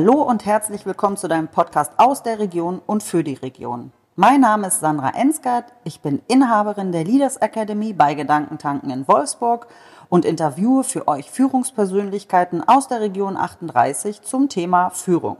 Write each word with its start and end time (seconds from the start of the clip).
Hallo 0.00 0.22
und 0.22 0.46
herzlich 0.46 0.86
willkommen 0.86 1.16
zu 1.16 1.26
deinem 1.26 1.48
Podcast 1.48 1.94
aus 1.96 2.22
der 2.22 2.38
Region 2.38 2.80
und 2.86 3.02
für 3.02 3.24
die 3.24 3.34
Region. 3.34 3.90
Mein 4.14 4.42
Name 4.42 4.68
ist 4.68 4.78
Sandra 4.78 5.10
Ensgard, 5.10 5.72
ich 5.82 6.00
bin 6.02 6.22
Inhaberin 6.28 6.92
der 6.92 7.02
Leaders 7.02 7.38
Academy 7.38 7.94
bei 7.94 8.14
Gedankentanken 8.14 8.90
in 8.90 9.08
Wolfsburg 9.08 9.66
und 10.08 10.24
interviewe 10.24 10.84
für 10.84 11.08
euch 11.08 11.28
Führungspersönlichkeiten 11.32 12.62
aus 12.62 12.86
der 12.86 13.00
Region 13.00 13.36
38 13.36 14.22
zum 14.22 14.48
Thema 14.48 14.90
Führung. 14.90 15.36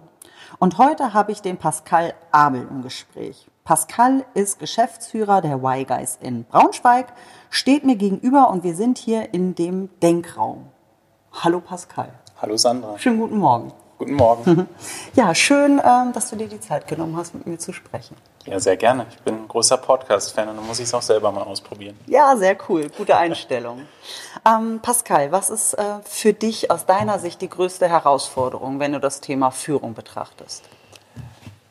Und 0.58 0.76
heute 0.78 1.14
habe 1.14 1.30
ich 1.30 1.40
den 1.40 1.56
Pascal 1.56 2.14
Abel 2.32 2.66
im 2.68 2.82
Gespräch. 2.82 3.46
Pascal 3.62 4.24
ist 4.34 4.58
Geschäftsführer 4.58 5.40
der 5.40 5.62
Y-Guys 5.62 6.18
in 6.20 6.42
Braunschweig, 6.42 7.12
steht 7.48 7.84
mir 7.84 7.94
gegenüber 7.94 8.50
und 8.50 8.64
wir 8.64 8.74
sind 8.74 8.98
hier 8.98 9.32
in 9.32 9.54
dem 9.54 9.88
Denkraum. 10.02 10.66
Hallo 11.44 11.60
Pascal. 11.60 12.12
Hallo 12.42 12.56
Sandra. 12.56 12.98
Schönen 12.98 13.20
guten 13.20 13.38
Morgen. 13.38 13.72
Guten 13.98 14.14
Morgen. 14.14 14.68
Ja, 15.14 15.34
schön, 15.34 15.80
ähm, 15.84 16.12
dass 16.12 16.30
du 16.30 16.36
dir 16.36 16.46
die 16.46 16.60
Zeit 16.60 16.86
genommen 16.86 17.16
hast, 17.16 17.34
mit 17.34 17.46
mir 17.48 17.58
zu 17.58 17.72
sprechen. 17.72 18.16
Ja, 18.46 18.60
sehr 18.60 18.76
gerne. 18.76 19.06
Ich 19.10 19.18
bin 19.18 19.34
ein 19.34 19.48
großer 19.48 19.76
Podcast-Fan 19.76 20.48
und 20.48 20.56
dann 20.56 20.66
muss 20.66 20.78
ich 20.78 20.84
es 20.84 20.94
auch 20.94 21.02
selber 21.02 21.32
mal 21.32 21.42
ausprobieren. 21.42 21.98
Ja, 22.06 22.36
sehr 22.36 22.56
cool. 22.68 22.88
Gute 22.96 23.16
Einstellung. 23.16 23.80
ähm, 24.46 24.78
Pascal, 24.80 25.32
was 25.32 25.50
ist 25.50 25.74
äh, 25.74 25.82
für 26.04 26.32
dich 26.32 26.70
aus 26.70 26.86
deiner 26.86 27.18
Sicht 27.18 27.42
die 27.42 27.48
größte 27.48 27.88
Herausforderung, 27.88 28.78
wenn 28.78 28.92
du 28.92 29.00
das 29.00 29.20
Thema 29.20 29.50
Führung 29.50 29.94
betrachtest? 29.94 30.62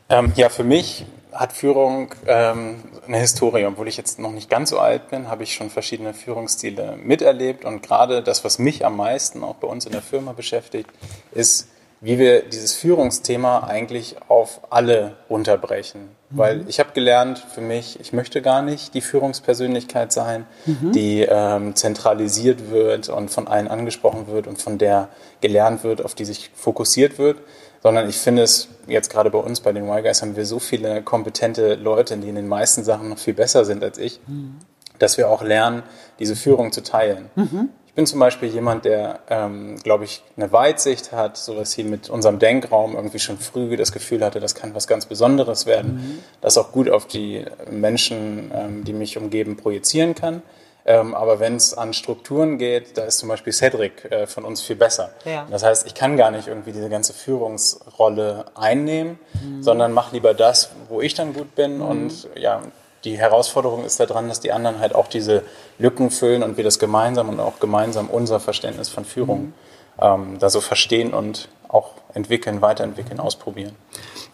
Ähm, 0.09 0.33
ja, 0.35 0.49
für 0.49 0.65
mich 0.65 1.05
hat 1.31 1.53
Führung 1.53 2.13
ähm, 2.25 2.83
eine 3.07 3.19
Historie. 3.19 3.65
Obwohl 3.65 3.87
ich 3.87 3.95
jetzt 3.95 4.19
noch 4.19 4.31
nicht 4.31 4.49
ganz 4.49 4.71
so 4.71 4.79
alt 4.79 5.09
bin, 5.09 5.29
habe 5.29 5.43
ich 5.43 5.53
schon 5.53 5.69
verschiedene 5.69 6.13
Führungsstile 6.13 6.97
miterlebt. 6.97 7.63
Und 7.63 7.81
gerade 7.81 8.21
das, 8.21 8.43
was 8.43 8.59
mich 8.59 8.85
am 8.85 8.97
meisten 8.97 9.45
auch 9.45 9.55
bei 9.55 9.67
uns 9.67 9.85
in 9.85 9.93
der 9.93 10.01
Firma 10.01 10.33
beschäftigt, 10.33 10.89
ist, 11.31 11.69
wie 11.99 12.19
wir 12.19 12.43
dieses 12.43 12.73
Führungsthema 12.73 13.61
eigentlich 13.61 14.15
auf 14.27 14.61
alle 14.69 15.15
runterbrechen. 15.29 16.01
Mhm. 16.01 16.37
Weil 16.37 16.65
ich 16.67 16.79
habe 16.79 16.91
gelernt 16.93 17.39
für 17.39 17.61
mich, 17.61 17.99
ich 17.99 18.13
möchte 18.13 18.41
gar 18.41 18.61
nicht 18.61 18.93
die 18.93 19.01
Führungspersönlichkeit 19.01 20.11
sein, 20.11 20.45
mhm. 20.65 20.91
die 20.91 21.21
ähm, 21.27 21.75
zentralisiert 21.75 22.69
wird 22.69 23.09
und 23.09 23.31
von 23.31 23.47
allen 23.47 23.67
angesprochen 23.67 24.27
wird 24.27 24.47
und 24.47 24.61
von 24.61 24.77
der 24.77 25.09
gelernt 25.41 25.83
wird, 25.83 26.03
auf 26.03 26.13
die 26.13 26.25
sich 26.25 26.51
fokussiert 26.53 27.17
wird, 27.17 27.39
sondern 27.81 28.07
ich 28.07 28.17
finde 28.17 28.43
es 28.43 28.67
jetzt 28.87 29.09
gerade 29.09 29.31
bei 29.31 29.39
uns, 29.39 29.61
bei 29.61 29.73
den 29.73 29.87
Y-Guys, 29.87 30.21
haben 30.21 30.35
wir 30.35 30.45
so 30.45 30.59
viele 30.59 31.01
kompetente 31.01 31.75
Leute, 31.75 32.17
die 32.17 32.29
in 32.29 32.35
den 32.35 32.47
meisten 32.47 32.83
Sachen 32.83 33.09
noch 33.09 33.17
viel 33.17 33.33
besser 33.33 33.65
sind 33.65 33.83
als 33.83 33.97
ich, 33.97 34.19
mhm. 34.27 34.57
dass 34.99 35.17
wir 35.17 35.29
auch 35.29 35.41
lernen, 35.41 35.81
diese 36.19 36.35
Führung 36.35 36.71
zu 36.71 36.83
teilen. 36.83 37.29
Mhm 37.35 37.69
bin 37.97 38.05
zum 38.05 38.19
Beispiel 38.19 38.49
jemand, 38.49 38.85
der, 38.85 39.21
ähm, 39.27 39.75
glaube 39.81 40.03
ich, 40.03 40.21
eine 40.37 40.51
Weitsicht 40.51 41.11
hat, 41.11 41.35
sowas 41.35 41.73
hier 41.73 41.83
mit 41.83 42.11
unserem 42.11 42.37
Denkraum 42.37 42.95
irgendwie 42.95 43.17
schon 43.17 43.39
früh 43.39 43.75
das 43.75 43.91
Gefühl 43.91 44.23
hatte, 44.23 44.39
das 44.39 44.53
kann 44.53 44.75
was 44.75 44.85
ganz 44.85 45.07
Besonderes 45.07 45.65
werden, 45.65 45.95
mhm. 45.95 46.19
das 46.39 46.59
auch 46.59 46.71
gut 46.71 46.91
auf 46.91 47.07
die 47.07 47.43
Menschen, 47.71 48.51
ähm, 48.53 48.83
die 48.83 48.93
mich 48.93 49.17
umgeben, 49.17 49.57
projizieren 49.57 50.13
kann. 50.13 50.43
Ähm, 50.85 51.15
aber 51.15 51.39
wenn 51.39 51.55
es 51.55 51.73
an 51.73 51.91
Strukturen 51.93 52.59
geht, 52.59 52.99
da 52.99 53.05
ist 53.05 53.17
zum 53.17 53.29
Beispiel 53.29 53.51
Cedric 53.51 54.05
äh, 54.11 54.27
von 54.27 54.45
uns 54.45 54.61
viel 54.61 54.75
besser. 54.75 55.09
Ja. 55.25 55.47
Das 55.49 55.63
heißt, 55.63 55.87
ich 55.87 55.95
kann 55.95 56.17
gar 56.17 56.29
nicht 56.29 56.47
irgendwie 56.47 56.73
diese 56.73 56.89
ganze 56.89 57.13
Führungsrolle 57.13 58.45
einnehmen, 58.53 59.17
mhm. 59.41 59.63
sondern 59.63 59.91
mache 59.91 60.13
lieber 60.13 60.35
das, 60.35 60.69
wo 60.87 61.01
ich 61.01 61.15
dann 61.15 61.33
gut 61.33 61.55
bin 61.55 61.77
mhm. 61.77 61.81
und 61.81 62.29
ja, 62.35 62.61
die 63.07 63.17
Herausforderung 63.17 63.85
ist 63.85 64.01
daran, 64.01 64.27
dass 64.27 64.41
die 64.41 64.51
anderen 64.51 64.79
halt 64.79 64.93
auch 64.93 65.07
diese 65.07 65.43
Lücken 65.79 66.11
füllen 66.11 66.43
und 66.43 66.57
wir 66.57 66.63
das 66.65 66.77
gemeinsam 66.77 67.29
und 67.29 67.39
auch 67.39 67.59
gemeinsam 67.59 68.09
unser 68.09 68.41
Verständnis 68.41 68.89
von 68.89 69.05
Führung 69.05 69.39
mhm. 69.39 69.53
ähm, 70.01 70.39
da 70.39 70.49
so 70.49 70.59
verstehen 70.59 71.13
und 71.13 71.47
auch 71.69 71.91
entwickeln, 72.13 72.61
weiterentwickeln, 72.61 73.21
ausprobieren. 73.21 73.75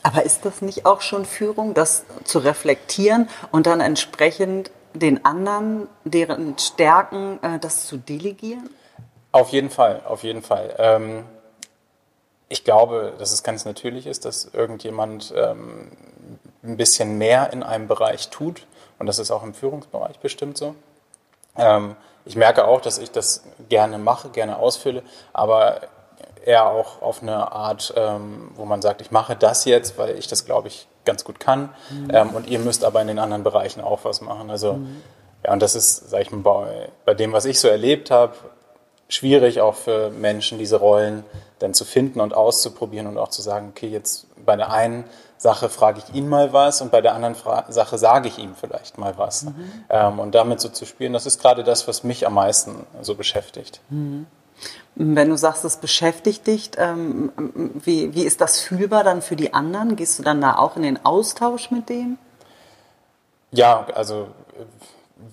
Aber 0.01 0.23
ist 0.23 0.43
das 0.43 0.61
nicht 0.61 0.87
auch 0.87 1.01
schon 1.01 1.25
Führung, 1.25 1.75
das 1.75 2.03
zu 2.23 2.39
reflektieren 2.39 3.29
und 3.51 3.67
dann 3.67 3.79
entsprechend 3.79 4.71
den 4.95 5.23
anderen, 5.23 5.87
deren 6.03 6.57
Stärken, 6.57 7.39
äh, 7.43 7.59
das 7.59 7.85
zu 7.85 7.97
delegieren? 7.97 8.69
Auf 9.31 9.49
jeden 9.49 9.69
Fall, 9.69 10.01
auf 10.05 10.23
jeden 10.23 10.41
Fall. 10.41 10.75
Ähm, 10.79 11.25
ich 12.49 12.63
glaube, 12.63 13.13
dass 13.19 13.31
es 13.31 13.43
ganz 13.43 13.65
natürlich 13.65 14.07
ist, 14.07 14.25
dass 14.25 14.45
irgendjemand 14.45 15.33
ähm, 15.35 15.91
ein 16.63 16.77
bisschen 16.77 17.17
mehr 17.17 17.51
in 17.51 17.61
einem 17.61 17.87
Bereich 17.87 18.29
tut. 18.29 18.65
Und 19.03 19.07
das 19.07 19.19
ist 19.19 19.31
auch 19.31 19.43
im 19.43 19.53
Führungsbereich 19.53 20.17
bestimmt 20.19 20.57
so. 20.57 20.75
Ähm, 21.57 21.97
ich 22.23 22.37
merke 22.37 22.65
auch, 22.65 22.79
dass 22.79 22.99
ich 22.99 23.11
das 23.11 23.43
gerne 23.67 23.97
mache, 23.97 24.29
gerne 24.29 24.55
ausfülle, 24.55 25.03
aber 25.33 25.81
eher 26.45 26.67
auch 26.67 27.01
auf 27.01 27.21
eine 27.21 27.51
Art, 27.51 27.93
ähm, 27.97 28.51
wo 28.55 28.63
man 28.63 28.81
sagt, 28.81 29.01
ich 29.01 29.11
mache 29.11 29.35
das 29.35 29.65
jetzt, 29.65 29.97
weil 29.97 30.17
ich 30.17 30.27
das, 30.27 30.45
glaube 30.45 30.69
ich, 30.69 30.87
ganz 31.03 31.25
gut 31.25 31.41
kann. 31.41 31.67
Mhm. 31.89 32.11
Ähm, 32.13 32.29
und 32.29 32.47
ihr 32.47 32.59
müsst 32.59 32.85
aber 32.85 33.01
in 33.01 33.09
den 33.09 33.19
anderen 33.19 33.43
Bereichen 33.43 33.81
auch 33.81 34.05
was 34.05 34.21
machen. 34.21 34.49
Also, 34.49 34.75
mhm. 34.75 35.01
ja, 35.43 35.51
und 35.51 35.61
das 35.61 35.75
ist, 35.75 36.09
sage 36.09 36.23
ich 36.23 36.31
mal, 36.31 36.39
bei, 36.39 36.89
bei 37.03 37.13
dem, 37.13 37.33
was 37.33 37.43
ich 37.43 37.59
so 37.59 37.67
erlebt 37.67 38.09
habe, 38.09 38.35
schwierig 39.09 39.59
auch 39.59 39.75
für 39.75 40.11
Menschen, 40.11 40.59
diese 40.59 40.77
Rollen 40.77 41.25
dann 41.59 41.73
zu 41.73 41.83
finden 41.83 42.21
und 42.21 42.33
auszuprobieren 42.33 43.07
und 43.07 43.17
auch 43.17 43.27
zu 43.27 43.41
sagen, 43.41 43.73
okay, 43.75 43.89
jetzt 43.89 44.27
bei 44.45 44.55
der 44.55 44.71
einen 44.71 45.03
Sache 45.43 45.67
frage 45.67 45.99
ich 45.99 46.15
ihn 46.15 46.29
mal 46.29 46.53
was 46.53 46.79
und 46.79 46.89
bei 46.89 47.01
der 47.01 47.13
anderen 47.15 47.35
Fra 47.35 47.65
Sache 47.67 47.97
sage 47.97 48.29
ich 48.29 48.37
ihm 48.37 48.55
vielleicht 48.55 48.97
mal 48.97 49.17
was. 49.17 49.43
Mhm. 49.43 49.55
Ähm, 49.89 50.19
und 50.19 50.33
damit 50.33 50.61
so 50.61 50.69
zu 50.69 50.85
spielen, 50.85 51.11
das 51.11 51.25
ist 51.25 51.41
gerade 51.41 51.65
das, 51.65 51.85
was 51.85 52.05
mich 52.05 52.25
am 52.25 52.35
meisten 52.35 52.87
so 53.01 53.13
beschäftigt. 53.13 53.81
Mhm. 53.89 54.25
Wenn 54.95 55.27
du 55.29 55.35
sagst, 55.35 55.65
es 55.65 55.75
beschäftigt 55.75 56.47
dich, 56.47 56.71
ähm, 56.77 57.33
wie, 57.83 58.15
wie 58.15 58.23
ist 58.23 58.39
das 58.39 58.61
fühlbar 58.61 59.03
dann 59.03 59.21
für 59.21 59.35
die 59.35 59.53
anderen? 59.53 59.97
Gehst 59.97 60.17
du 60.17 60.23
dann 60.23 60.39
da 60.39 60.55
auch 60.55 60.77
in 60.77 60.83
den 60.83 61.05
Austausch 61.05 61.71
mit 61.71 61.89
denen? 61.89 62.17
Ja, 63.51 63.85
also 63.93 64.27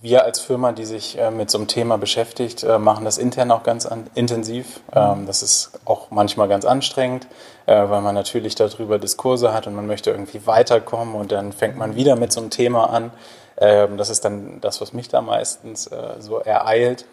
wir 0.02 0.24
als 0.24 0.40
Firma, 0.40 0.72
die 0.72 0.84
sich 0.84 1.18
äh, 1.18 1.30
mit 1.30 1.50
so 1.50 1.58
einem 1.58 1.66
Thema 1.66 1.98
beschäftigt, 1.98 2.62
äh, 2.62 2.78
machen 2.78 3.04
das 3.04 3.18
intern 3.18 3.50
auch 3.50 3.62
ganz 3.62 3.88
intensiv. 4.14 4.80
Ähm, 4.94 5.26
das 5.26 5.42
ist 5.42 5.72
auch 5.84 6.10
manchmal 6.10 6.48
ganz 6.48 6.64
anstrengend, 6.64 7.26
äh, 7.66 7.74
weil 7.88 8.00
man 8.00 8.14
natürlich 8.14 8.54
darüber 8.54 8.98
Diskurse 8.98 9.52
hat 9.52 9.66
und 9.66 9.74
man 9.74 9.86
möchte 9.86 10.10
irgendwie 10.10 10.46
weiterkommen 10.46 11.14
und 11.14 11.32
dann 11.32 11.52
fängt 11.52 11.76
man 11.76 11.96
wieder 11.96 12.16
mit 12.16 12.32
so 12.32 12.40
einem 12.40 12.50
Thema 12.50 12.90
an. 12.90 13.12
Ähm, 13.58 13.96
das 13.96 14.10
ist 14.10 14.24
dann 14.24 14.60
das, 14.60 14.80
was 14.80 14.92
mich 14.92 15.08
da 15.08 15.20
meistens 15.20 15.90
so 16.18 16.38
ereilt. 16.38 17.04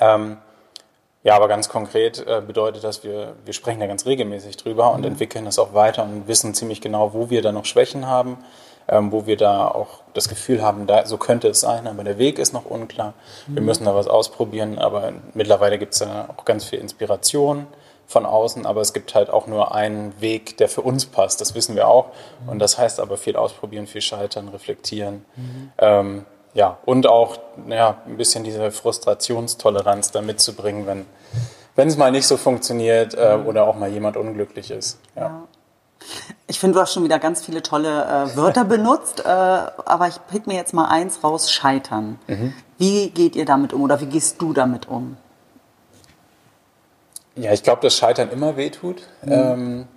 Ähm, 0.00 0.38
ja, 1.24 1.34
aber 1.34 1.48
ganz 1.48 1.68
konkret 1.68 2.24
bedeutet 2.46 2.84
das, 2.84 3.02
wir, 3.02 3.34
wir 3.44 3.52
sprechen 3.52 3.80
da 3.80 3.86
ganz 3.86 4.06
regelmäßig 4.06 4.56
drüber 4.56 4.92
und 4.92 5.00
mhm. 5.00 5.08
entwickeln 5.08 5.44
das 5.44 5.58
auch 5.58 5.74
weiter 5.74 6.04
und 6.04 6.28
wissen 6.28 6.54
ziemlich 6.54 6.80
genau, 6.80 7.12
wo 7.12 7.28
wir 7.28 7.42
da 7.42 7.52
noch 7.52 7.64
Schwächen 7.64 8.06
haben 8.06 8.38
ähm, 8.88 9.12
wo 9.12 9.26
wir 9.26 9.36
da 9.36 9.68
auch 9.68 10.02
das 10.14 10.28
Gefühl 10.28 10.62
haben, 10.62 10.86
da, 10.86 11.06
so 11.06 11.16
könnte 11.16 11.48
es 11.48 11.60
sein, 11.60 11.86
aber 11.86 12.04
der 12.04 12.18
Weg 12.18 12.38
ist 12.38 12.52
noch 12.52 12.64
unklar. 12.64 13.14
Wir 13.46 13.62
müssen 13.62 13.84
da 13.84 13.94
was 13.94 14.08
ausprobieren, 14.08 14.78
aber 14.78 15.12
mittlerweile 15.34 15.78
gibt 15.78 15.94
es 15.94 16.00
ja 16.00 16.28
auch 16.36 16.44
ganz 16.44 16.64
viel 16.64 16.78
Inspiration 16.78 17.66
von 18.06 18.24
außen, 18.24 18.64
aber 18.64 18.80
es 18.80 18.94
gibt 18.94 19.14
halt 19.14 19.28
auch 19.28 19.46
nur 19.46 19.74
einen 19.74 20.18
Weg, 20.20 20.56
der 20.56 20.68
für 20.68 20.80
uns 20.80 21.06
passt. 21.06 21.40
Das 21.40 21.54
wissen 21.54 21.76
wir 21.76 21.88
auch. 21.88 22.06
Und 22.46 22.58
das 22.58 22.78
heißt 22.78 23.00
aber 23.00 23.18
viel 23.18 23.36
ausprobieren, 23.36 23.86
viel 23.86 24.00
scheitern, 24.00 24.48
reflektieren. 24.48 25.26
Mhm. 25.36 25.72
Ähm, 25.78 26.24
ja, 26.54 26.78
und 26.86 27.06
auch 27.06 27.36
ja, 27.68 27.98
ein 28.06 28.16
bisschen 28.16 28.44
diese 28.44 28.70
Frustrationstoleranz 28.70 30.10
da 30.10 30.22
mitzubringen, 30.22 30.86
wenn 30.86 31.06
wenn 31.78 31.86
es 31.86 31.96
mal 31.96 32.10
nicht 32.10 32.26
so 32.26 32.36
funktioniert 32.36 33.14
äh, 33.14 33.38
oder 33.46 33.68
auch 33.68 33.76
mal 33.76 33.88
jemand 33.88 34.16
unglücklich 34.16 34.72
ist. 34.72 34.98
Ja. 35.14 35.44
Ich 36.46 36.58
finde, 36.58 36.74
du 36.74 36.80
hast 36.80 36.94
schon 36.94 37.04
wieder 37.04 37.18
ganz 37.18 37.44
viele 37.44 37.62
tolle 37.62 38.04
äh, 38.04 38.36
Wörter 38.36 38.64
benutzt, 38.76 39.20
äh, 39.20 39.28
aber 39.28 40.08
ich 40.08 40.18
pick 40.30 40.46
mir 40.46 40.54
jetzt 40.54 40.72
mal 40.74 40.86
eins 40.86 41.22
raus, 41.22 41.50
Scheitern. 41.50 42.18
Mhm. 42.26 42.54
Wie 42.78 43.10
geht 43.10 43.36
ihr 43.36 43.44
damit 43.44 43.72
um 43.72 43.82
oder 43.82 44.00
wie 44.00 44.06
gehst 44.06 44.40
du 44.40 44.52
damit 44.52 44.88
um? 44.88 45.16
Ja, 47.36 47.52
ich 47.52 47.62
glaube, 47.62 47.82
dass 47.82 47.96
Scheitern 47.96 48.30
immer 48.30 48.56
wehtut. 48.56 49.02
Mhm. 49.22 49.32
Ähm, 49.32 49.88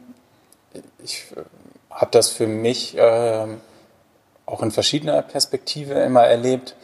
ich 1.03 1.25
äh, 1.35 1.41
habe 1.89 2.11
das 2.11 2.29
für 2.29 2.47
mich 2.47 2.97
äh, 2.97 3.47
auch 4.45 4.61
in 4.61 4.71
verschiedener 4.71 5.21
Perspektive 5.21 5.93
immer 5.93 6.23
erlebt. 6.23 6.75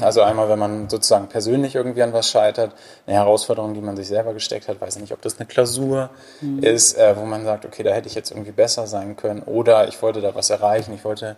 Also 0.00 0.22
einmal, 0.22 0.48
wenn 0.48 0.58
man 0.58 0.88
sozusagen 0.88 1.26
persönlich 1.26 1.74
irgendwie 1.74 2.02
an 2.02 2.12
was 2.12 2.30
scheitert, 2.30 2.72
eine 3.06 3.16
Herausforderung, 3.16 3.74
die 3.74 3.80
man 3.80 3.96
sich 3.96 4.06
selber 4.06 4.32
gesteckt 4.32 4.68
hat, 4.68 4.80
weiß 4.80 4.98
nicht, 4.98 5.12
ob 5.12 5.20
das 5.20 5.38
eine 5.38 5.46
Klausur 5.46 6.10
mhm. 6.40 6.62
ist, 6.62 6.96
äh, 6.96 7.16
wo 7.16 7.24
man 7.24 7.44
sagt, 7.44 7.64
okay, 7.64 7.82
da 7.82 7.92
hätte 7.92 8.06
ich 8.06 8.14
jetzt 8.14 8.30
irgendwie 8.30 8.52
besser 8.52 8.86
sein 8.86 9.16
können 9.16 9.42
oder 9.42 9.88
ich 9.88 10.00
wollte 10.00 10.20
da 10.20 10.34
was 10.34 10.50
erreichen, 10.50 10.94
ich 10.94 11.04
wollte 11.04 11.36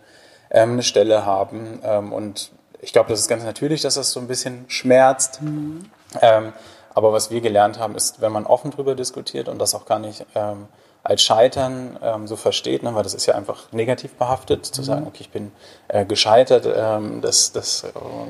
ähm, 0.50 0.72
eine 0.72 0.82
Stelle 0.82 1.24
haben 1.24 1.80
ähm, 1.82 2.12
und 2.12 2.50
ich 2.80 2.92
glaube, 2.92 3.08
das 3.08 3.20
ist 3.20 3.28
ganz 3.28 3.42
natürlich, 3.42 3.80
dass 3.80 3.94
das 3.94 4.12
so 4.12 4.20
ein 4.20 4.28
bisschen 4.28 4.66
schmerzt. 4.68 5.40
Mhm. 5.40 5.86
Ähm, 6.20 6.52
aber 6.94 7.12
was 7.12 7.30
wir 7.30 7.40
gelernt 7.40 7.78
haben, 7.78 7.94
ist, 7.94 8.20
wenn 8.20 8.32
man 8.32 8.46
offen 8.46 8.70
drüber 8.70 8.94
diskutiert 8.94 9.48
und 9.48 9.58
das 9.58 9.74
auch 9.74 9.86
gar 9.86 9.98
nicht 9.98 10.24
ähm, 10.34 10.66
als 11.06 11.22
Scheitern 11.22 11.98
ähm, 12.02 12.26
so 12.26 12.36
versteht, 12.36 12.82
ne, 12.82 12.94
weil 12.94 13.02
das 13.04 13.14
ist 13.14 13.26
ja 13.26 13.34
einfach 13.34 13.72
negativ 13.72 14.14
behaftet, 14.14 14.66
zu 14.66 14.82
sagen, 14.82 15.06
okay, 15.06 15.20
ich 15.20 15.30
bin 15.30 15.52
äh, 15.88 16.04
gescheitert, 16.04 16.66
ähm, 16.66 17.20
das, 17.20 17.52
das 17.52 17.84
äh, 17.84 17.88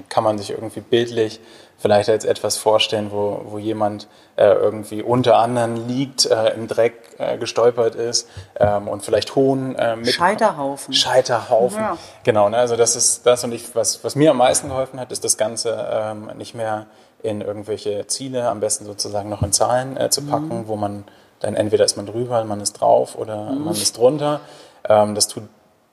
kann 0.09 0.23
man 0.23 0.37
sich 0.39 0.51
irgendwie 0.51 0.81
bildlich 0.81 1.41
vielleicht 1.79 2.09
als 2.09 2.25
etwas 2.25 2.57
vorstellen, 2.57 3.11
wo, 3.11 3.43
wo 3.47 3.59
jemand 3.59 4.09
äh, 4.37 4.47
irgendwie 4.47 5.03
unter 5.03 5.39
anderen 5.39 5.89
liegt, 5.89 6.27
äh, 6.27 6.55
im 6.55 6.69
Dreck 6.69 6.95
äh, 7.19 7.39
gestolpert 7.39 7.95
ist 7.95 8.29
ähm, 8.59 8.89
und 8.89 9.03
vielleicht 9.03 9.35
Hohn 9.37 9.75
äh, 9.77 9.97
mit. 9.97 10.09
Scheiterhaufen. 10.09 10.93
Scheiterhaufen. 10.95 11.81
Ja. 11.81 11.99
Genau, 12.25 12.49
ne? 12.49 12.59
also 12.59 12.77
das 12.77 12.97
ist 12.97 13.27
das 13.27 13.45
und 13.45 13.53
ich, 13.53 13.75
was, 13.75 14.05
was 14.05 14.17
mir 14.17 14.31
am 14.31 14.39
meisten 14.39 14.69
geholfen 14.69 15.01
hat, 15.01 15.13
ist 15.13 15.25
das 15.25 15.37
Ganze 15.37 15.87
ähm, 15.91 16.31
nicht 16.37 16.55
mehr 16.55 16.87
in 17.23 17.41
irgendwelche 17.41 18.07
Ziele, 18.07 18.49
am 18.49 18.61
besten 18.61 18.85
sozusagen 18.85 19.29
noch 19.29 19.43
in 19.43 19.53
Zahlen 19.53 19.97
äh, 19.97 20.11
zu 20.11 20.23
packen, 20.27 20.61
mhm. 20.61 20.69
wo 20.69 20.77
man 20.77 21.05
dann 21.41 21.55
entweder 21.55 21.85
ist 21.85 21.97
man 21.97 22.07
drüber, 22.07 22.43
man 22.45 22.61
ist 22.61 22.75
drauf 22.75 23.17
oder 23.17 23.53
mhm. 23.53 23.65
man 23.65 23.75
ist 23.75 23.97
drunter. 23.97 24.41
Ähm, 24.89 25.15
das 25.15 25.29
tut 25.29 25.45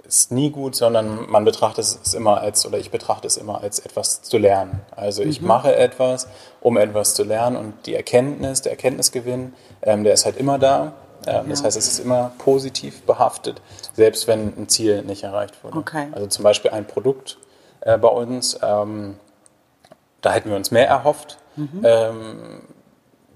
ist 0.05 0.31
nie 0.31 0.51
gut, 0.51 0.75
sondern 0.75 1.29
man 1.29 1.45
betrachtet 1.45 1.85
es 1.85 2.13
immer 2.13 2.41
als, 2.41 2.65
oder 2.65 2.77
ich 2.77 2.91
betrachte 2.91 3.25
es 3.25 3.37
immer 3.37 3.61
als 3.61 3.79
etwas 3.79 4.21
zu 4.21 4.37
lernen. 4.37 4.81
Also 4.95 5.23
ich 5.23 5.41
mhm. 5.41 5.47
mache 5.47 5.75
etwas, 5.75 6.27
um 6.61 6.77
etwas 6.77 7.15
zu 7.15 7.23
lernen 7.23 7.55
und 7.55 7.85
die 7.85 7.95
Erkenntnis, 7.95 8.61
der 8.61 8.73
Erkenntnisgewinn, 8.73 9.53
ähm, 9.81 10.03
der 10.03 10.13
ist 10.13 10.25
halt 10.25 10.37
immer 10.37 10.59
da. 10.59 10.93
Ähm, 11.25 11.49
das 11.49 11.63
heißt, 11.63 11.77
es 11.77 11.87
ist 11.87 11.99
immer 11.99 12.31
positiv 12.37 13.03
behaftet, 13.03 13.61
selbst 13.93 14.27
wenn 14.27 14.53
ein 14.57 14.67
Ziel 14.67 15.03
nicht 15.03 15.23
erreicht 15.23 15.63
wurde. 15.63 15.77
Okay. 15.77 16.07
Also 16.11 16.27
zum 16.27 16.43
Beispiel 16.43 16.71
ein 16.71 16.85
Produkt 16.85 17.37
äh, 17.81 17.97
bei 17.97 18.09
uns, 18.09 18.59
ähm, 18.61 19.15
da 20.21 20.33
hätten 20.33 20.49
wir 20.49 20.57
uns 20.57 20.71
mehr 20.71 20.87
erhofft. 20.87 21.37
Mhm. 21.55 21.81
Ähm, 21.83 22.61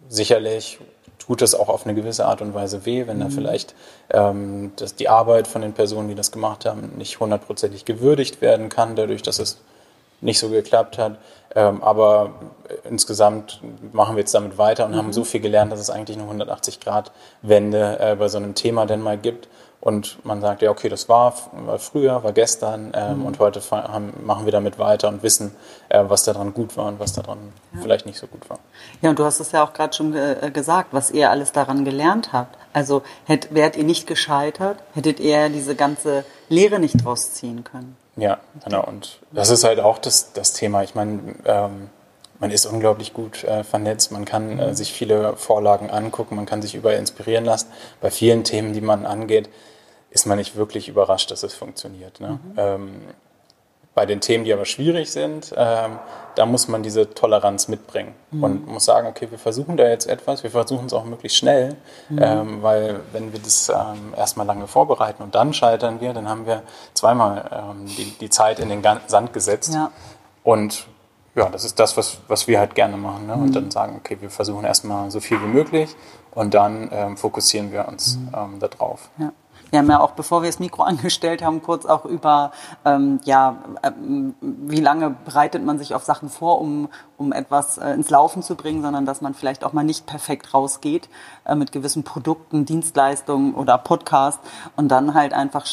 sicherlich 0.09 0.79
tut 1.27 1.41
das 1.41 1.53
auch 1.53 1.69
auf 1.69 1.85
eine 1.85 1.93
gewisse 1.93 2.25
Art 2.25 2.41
und 2.41 2.53
Weise 2.53 2.85
weh, 2.85 3.05
wenn 3.05 3.17
mhm. 3.17 3.21
da 3.21 3.29
vielleicht 3.29 3.75
ähm, 4.09 4.71
dass 4.77 4.95
die 4.95 5.09
Arbeit 5.09 5.47
von 5.47 5.61
den 5.61 5.73
Personen, 5.73 6.07
die 6.07 6.15
das 6.15 6.31
gemacht 6.31 6.65
haben, 6.65 6.93
nicht 6.97 7.19
hundertprozentig 7.19 7.85
gewürdigt 7.85 8.41
werden 8.41 8.69
kann, 8.69 8.95
dadurch, 8.95 9.21
dass 9.21 9.39
es 9.39 9.59
nicht 10.21 10.39
so 10.39 10.49
geklappt 10.49 10.97
hat. 10.97 11.17
Ähm, 11.55 11.83
aber 11.83 12.31
insgesamt 12.89 13.61
machen 13.91 14.15
wir 14.15 14.21
jetzt 14.21 14.33
damit 14.33 14.57
weiter 14.57 14.85
und 14.85 14.91
mhm. 14.91 14.97
haben 14.97 15.13
so 15.13 15.23
viel 15.23 15.41
gelernt, 15.41 15.71
dass 15.71 15.79
es 15.79 15.89
eigentlich 15.89 16.17
eine 16.17 16.43
180-Grad-Wende 16.43 17.99
äh, 17.99 18.15
bei 18.15 18.27
so 18.27 18.37
einem 18.37 18.55
Thema 18.55 18.85
denn 18.85 19.01
mal 19.01 19.17
gibt. 19.17 19.47
Und 19.87 20.17
man 20.25 20.41
sagt, 20.41 20.61
ja, 20.61 20.69
okay, 20.69 20.89
das 20.89 21.07
war, 21.07 21.33
war 21.53 21.79
früher, 21.79 22.21
war 22.21 22.33
gestern 22.33 22.91
ähm, 22.93 23.19
mhm. 23.19 23.25
und 23.25 23.39
heute 23.39 23.61
haben, 23.71 24.11
machen 24.25 24.43
wir 24.43 24.51
damit 24.51 24.77
weiter 24.77 25.07
und 25.07 25.23
wissen, 25.23 25.55
äh, 25.87 26.03
was 26.05 26.25
daran 26.25 26.53
gut 26.53 26.75
war 26.75 26.87
und 26.87 26.99
was 26.99 27.13
daran 27.13 27.37
ja. 27.73 27.79
vielleicht 27.83 28.05
nicht 28.05 28.19
so 28.19 28.27
gut 28.27 28.49
war. 28.49 28.59
Ja, 29.01 29.11
und 29.11 29.17
du 29.17 29.23
hast 29.23 29.39
es 29.39 29.53
ja 29.53 29.63
auch 29.63 29.71
gerade 29.71 29.95
schon 29.95 30.11
ge 30.11 30.35
äh, 30.41 30.51
gesagt, 30.51 30.89
was 30.91 31.09
ihr 31.09 31.31
alles 31.31 31.53
daran 31.53 31.85
gelernt 31.85 32.33
habt. 32.33 32.57
Also 32.73 33.01
hätt, 33.23 33.53
wärt 33.53 33.77
ihr 33.77 33.85
nicht 33.85 34.07
gescheitert, 34.07 34.77
hättet 34.93 35.21
ihr 35.21 35.47
diese 35.47 35.73
ganze 35.73 36.25
Lehre 36.49 36.79
nicht 36.79 37.05
draus 37.05 37.31
ziehen 37.31 37.63
können. 37.63 37.95
Ja, 38.17 38.39
genau. 38.65 38.83
Und 38.83 39.19
das 39.31 39.49
ist 39.51 39.63
halt 39.63 39.79
auch 39.79 39.99
das, 39.99 40.33
das 40.33 40.51
Thema. 40.51 40.83
Ich 40.83 40.95
meine, 40.95 41.35
ähm, 41.45 41.89
man 42.39 42.51
ist 42.51 42.65
unglaublich 42.65 43.13
gut 43.13 43.45
äh, 43.45 43.63
vernetzt, 43.63 44.11
man 44.11 44.25
kann 44.25 44.59
äh, 44.59 44.75
sich 44.75 44.91
viele 44.91 45.37
Vorlagen 45.37 45.89
angucken, 45.89 46.35
man 46.35 46.45
kann 46.45 46.61
sich 46.61 46.75
überall 46.75 46.97
inspirieren 46.97 47.45
lassen. 47.45 47.67
Bei 48.01 48.11
vielen 48.11 48.43
Themen, 48.43 48.73
die 48.73 48.81
man 48.81 49.05
angeht, 49.05 49.47
ist 50.17 50.25
man 50.25 50.39
nicht 50.39 50.55
wirklich 50.55 50.89
überrascht, 50.89 51.29
dass 51.29 51.43
es 51.43 51.53
funktioniert. 51.53 52.19
Ne? 52.19 52.39
Mhm. 52.43 52.53
Ähm, 52.57 53.01
bei 53.93 54.07
den 54.07 54.19
Themen, 54.19 54.45
die 54.45 54.53
aber 54.53 54.65
schwierig 54.65 55.11
sind, 55.11 55.53
ähm, 55.55 55.99
da 56.33 56.47
muss 56.47 56.67
man 56.67 56.81
diese 56.81 57.13
Toleranz 57.13 57.67
mitbringen 57.67 58.15
mhm. 58.31 58.43
und 58.43 58.67
muss 58.67 58.85
sagen, 58.85 59.07
okay, 59.07 59.27
wir 59.29 59.37
versuchen 59.37 59.77
da 59.77 59.87
jetzt 59.87 60.07
etwas, 60.07 60.41
wir 60.41 60.49
versuchen 60.49 60.87
es 60.87 60.93
auch 60.93 61.03
möglichst 61.03 61.37
schnell, 61.37 61.75
mhm. 62.09 62.19
ähm, 62.19 62.63
weil 62.63 62.99
wenn 63.11 63.31
wir 63.31 63.39
das 63.39 63.69
ähm, 63.69 64.15
erstmal 64.15 64.47
lange 64.47 64.65
vorbereiten 64.65 65.21
und 65.21 65.35
dann 65.35 65.53
scheitern 65.53 66.01
wir, 66.01 66.13
dann 66.13 66.27
haben 66.27 66.47
wir 66.47 66.63
zweimal 66.95 67.49
ähm, 67.51 67.85
die, 67.85 68.15
die 68.19 68.29
Zeit 68.31 68.59
in 68.59 68.69
den 68.69 68.83
Sand 69.05 69.33
gesetzt. 69.33 69.75
Ja. 69.75 69.91
Und 70.43 70.87
ja, 71.35 71.49
das 71.49 71.63
ist 71.63 71.79
das, 71.79 71.95
was, 71.95 72.17
was 72.27 72.47
wir 72.47 72.57
halt 72.57 72.73
gerne 72.73 72.97
machen. 72.97 73.27
Ne? 73.27 73.33
Und 73.33 73.49
mhm. 73.49 73.53
dann 73.53 73.71
sagen, 73.71 73.95
okay, 73.97 74.17
wir 74.19 74.31
versuchen 74.31 74.65
erstmal 74.65 75.11
so 75.11 75.19
viel 75.19 75.39
wie 75.41 75.47
möglich 75.47 75.95
und 76.31 76.53
dann 76.53 76.89
ähm, 76.91 77.17
fokussieren 77.17 77.71
wir 77.71 77.87
uns 77.87 78.17
mhm. 78.17 78.31
ähm, 78.35 78.59
darauf. 78.59 79.09
Ja. 79.17 79.31
Wir 79.69 79.79
haben 79.79 79.89
ja 79.89 79.99
auch, 79.99 80.11
bevor 80.11 80.41
wir 80.41 80.49
das 80.49 80.59
Mikro 80.59 80.83
angestellt 80.83 81.43
haben, 81.43 81.61
kurz 81.61 81.85
auch 81.85 82.05
über, 82.05 82.51
ähm, 82.85 83.19
ja, 83.23 83.57
äh, 83.81 83.91
wie 84.41 84.79
lange 84.79 85.15
bereitet 85.25 85.63
man 85.63 85.77
sich 85.77 85.95
auf 85.95 86.03
Sachen 86.03 86.29
vor, 86.29 86.59
um, 86.61 86.89
um 87.17 87.31
etwas 87.33 87.77
äh, 87.77 87.91
ins 87.91 88.09
Laufen 88.09 88.43
zu 88.43 88.55
bringen, 88.55 88.81
sondern 88.81 89.05
dass 89.05 89.21
man 89.21 89.33
vielleicht 89.33 89.63
auch 89.63 89.73
mal 89.73 89.83
nicht 89.83 90.05
perfekt 90.05 90.53
rausgeht 90.53 91.09
äh, 91.45 91.55
mit 91.55 91.71
gewissen 91.71 92.03
Produkten, 92.03 92.65
Dienstleistungen 92.65 93.53
oder 93.55 93.77
Podcast 93.77 94.39
und 94.75 94.89
dann 94.89 95.13
halt 95.13 95.33
einfach 95.33 95.65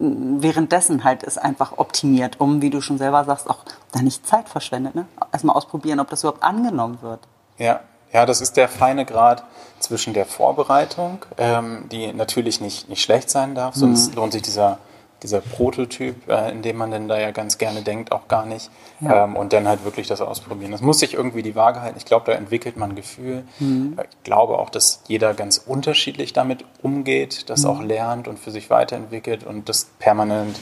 währenddessen 0.00 1.02
halt 1.02 1.24
ist 1.24 1.38
einfach 1.38 1.76
optimiert, 1.76 2.40
um, 2.40 2.62
wie 2.62 2.70
du 2.70 2.80
schon 2.80 2.98
selber 2.98 3.24
sagst, 3.24 3.50
auch 3.50 3.64
da 3.90 4.00
nicht 4.00 4.26
Zeit 4.26 4.48
verschwendet. 4.48 4.94
Ne? 4.94 5.06
Erstmal 5.32 5.56
ausprobieren, 5.56 5.98
ob 5.98 6.08
das 6.08 6.22
überhaupt 6.22 6.44
angenommen 6.44 6.98
wird. 7.02 7.20
Ja, 7.58 7.80
ja, 8.12 8.26
das 8.26 8.40
ist 8.40 8.56
der 8.56 8.68
feine 8.68 9.04
Grad 9.04 9.44
zwischen 9.80 10.14
der 10.14 10.26
Vorbereitung, 10.26 11.24
ähm, 11.36 11.88
die 11.90 12.12
natürlich 12.12 12.60
nicht, 12.60 12.88
nicht 12.88 13.02
schlecht 13.02 13.30
sein 13.30 13.54
darf, 13.54 13.74
sonst 13.74 14.10
mhm. 14.10 14.16
lohnt 14.16 14.32
sich 14.32 14.42
dieser 14.42 14.78
dieser 15.22 15.40
Prototyp, 15.40 16.28
äh, 16.28 16.50
in 16.50 16.62
dem 16.62 16.76
man 16.76 16.90
denn 16.90 17.08
da 17.08 17.18
ja 17.18 17.32
ganz 17.32 17.58
gerne 17.58 17.82
denkt, 17.82 18.12
auch 18.12 18.28
gar 18.28 18.46
nicht. 18.46 18.70
Ja. 19.00 19.24
Ähm, 19.24 19.36
und 19.36 19.52
dann 19.52 19.66
halt 19.66 19.84
wirklich 19.84 20.06
das 20.06 20.20
ausprobieren. 20.20 20.70
Das 20.70 20.80
muss 20.80 21.00
sich 21.00 21.14
irgendwie 21.14 21.42
die 21.42 21.56
Waage 21.56 21.82
halten. 21.82 21.96
Ich 21.98 22.04
glaube, 22.04 22.26
da 22.26 22.32
entwickelt 22.32 22.76
man 22.76 22.90
ein 22.90 22.96
Gefühl. 22.96 23.44
Mhm. 23.58 23.94
Äh, 23.98 24.04
ich 24.04 24.22
glaube 24.22 24.58
auch, 24.58 24.70
dass 24.70 25.02
jeder 25.08 25.34
ganz 25.34 25.58
unterschiedlich 25.58 26.32
damit 26.32 26.64
umgeht, 26.82 27.50
das 27.50 27.62
mhm. 27.62 27.70
auch 27.70 27.82
lernt 27.82 28.28
und 28.28 28.38
für 28.38 28.50
sich 28.50 28.70
weiterentwickelt 28.70 29.44
und 29.44 29.68
das 29.68 29.88
permanent 29.98 30.56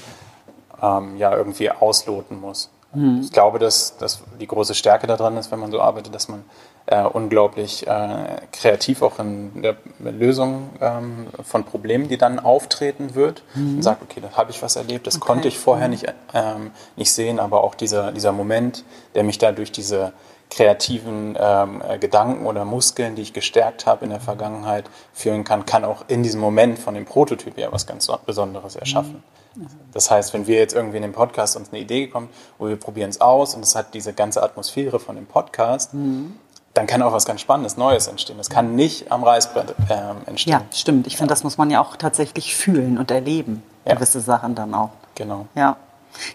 ähm, 0.83 1.17
ja 1.17 1.35
irgendwie 1.37 1.71
ausloten 1.71 2.41
muss. 2.41 2.71
Mhm. 2.95 3.21
Ich 3.23 3.33
glaube, 3.33 3.59
dass, 3.59 3.99
dass 3.99 4.23
die 4.41 4.47
große 4.47 4.75
Stärke 4.75 5.07
daran 5.07 5.37
ist, 5.37 5.51
wenn 5.51 5.59
man 5.59 5.71
so 5.71 5.81
arbeitet, 5.81 6.15
dass 6.15 6.29
man 6.29 6.45
äh, 6.87 7.03
unglaublich 7.03 7.87
äh, 7.87 8.37
kreativ 8.53 9.03
auch 9.03 9.19
in 9.19 9.63
der 9.63 9.77
Lösung 9.99 10.71
ähm, 10.81 11.27
von 11.43 11.65
Problemen, 11.65 12.09
die 12.09 12.17
dann 12.17 12.39
auftreten 12.39 13.15
wird. 13.15 13.43
Mhm. 13.55 13.77
Und 13.77 13.83
sagt, 13.83 14.03
okay, 14.03 14.21
da 14.21 14.37
habe 14.37 14.51
ich 14.51 14.63
was 14.63 14.77
erlebt, 14.77 15.07
das 15.07 15.17
okay. 15.17 15.27
konnte 15.27 15.49
ich 15.49 15.59
vorher 15.59 15.89
mhm. 15.89 15.93
nicht, 15.93 16.07
ähm, 16.33 16.71
nicht 16.97 17.13
sehen, 17.13 17.41
aber 17.41 17.65
auch 17.65 17.75
dieser, 17.75 18.13
dieser 18.13 18.33
Moment, 18.33 18.85
der 19.15 19.25
mich 19.25 19.39
da 19.39 19.53
durch 19.53 19.73
diese 19.73 20.13
kreativen 20.49 21.37
ähm, 21.39 21.83
äh, 21.87 21.99
Gedanken 21.99 22.47
oder 22.47 22.65
Muskeln, 22.65 23.17
die 23.17 23.23
ich 23.23 23.33
gestärkt 23.33 23.85
habe 23.85 24.05
in 24.05 24.11
der 24.11 24.21
Vergangenheit, 24.21 24.85
führen 25.13 25.43
kann, 25.43 25.67
kann 25.67 25.85
auch 25.85 26.05
in 26.07 26.23
diesem 26.23 26.41
Moment 26.41 26.79
von 26.79 26.95
dem 26.95 27.05
Prototyp 27.05 27.59
ja 27.59 27.73
was 27.73 27.89
ganz 27.89 28.09
Besonderes 28.25 28.77
erschaffen. 28.77 29.25
Mhm. 29.57 29.67
Das 29.93 30.09
heißt, 30.09 30.35
wenn 30.35 30.47
wir 30.47 30.59
jetzt 30.59 30.75
irgendwie 30.75 30.99
in 30.99 31.03
dem 31.03 31.15
Podcast 31.15 31.57
uns 31.57 31.71
eine 31.73 31.81
Idee 31.81 32.07
kommt, 32.07 32.31
wo 32.59 32.69
wir 32.69 32.77
probieren 32.77 33.11
es 33.11 33.21
aus 33.21 33.57
und 33.57 33.65
es 33.65 33.75
hat 33.75 33.93
diese 33.95 34.13
ganze 34.13 34.41
Atmosphäre 34.41 35.01
von 35.01 35.17
dem 35.17 35.27
Podcast, 35.27 35.95
mhm 35.95 36.37
dann 36.77 36.87
kann 36.87 37.01
auch 37.03 37.13
was 37.13 37.25
ganz 37.25 37.41
Spannendes, 37.41 37.77
Neues 37.79 38.07
entstehen. 38.07 38.37
Das 38.37 38.51
kann 38.51 38.75
nicht 38.75 39.11
am 39.11 39.25
Reißbrett 39.25 39.75
äh, 39.89 40.29
entstehen. 40.29 40.53
Ja, 40.53 40.63
stimmt. 40.73 41.07
Ich 41.07 41.17
finde, 41.17 41.31
das 41.31 41.43
muss 41.43 41.57
man 41.57 41.71
ja 41.71 41.81
auch 41.81 41.97
tatsächlich 41.97 42.55
fühlen 42.55 42.99
und 42.99 43.11
erleben, 43.11 43.63
ja. 43.87 43.95
gewisse 43.95 44.21
Sachen 44.21 44.55
dann 44.55 44.75
auch. 44.75 44.91
Genau. 45.15 45.47
Ja. 45.55 45.77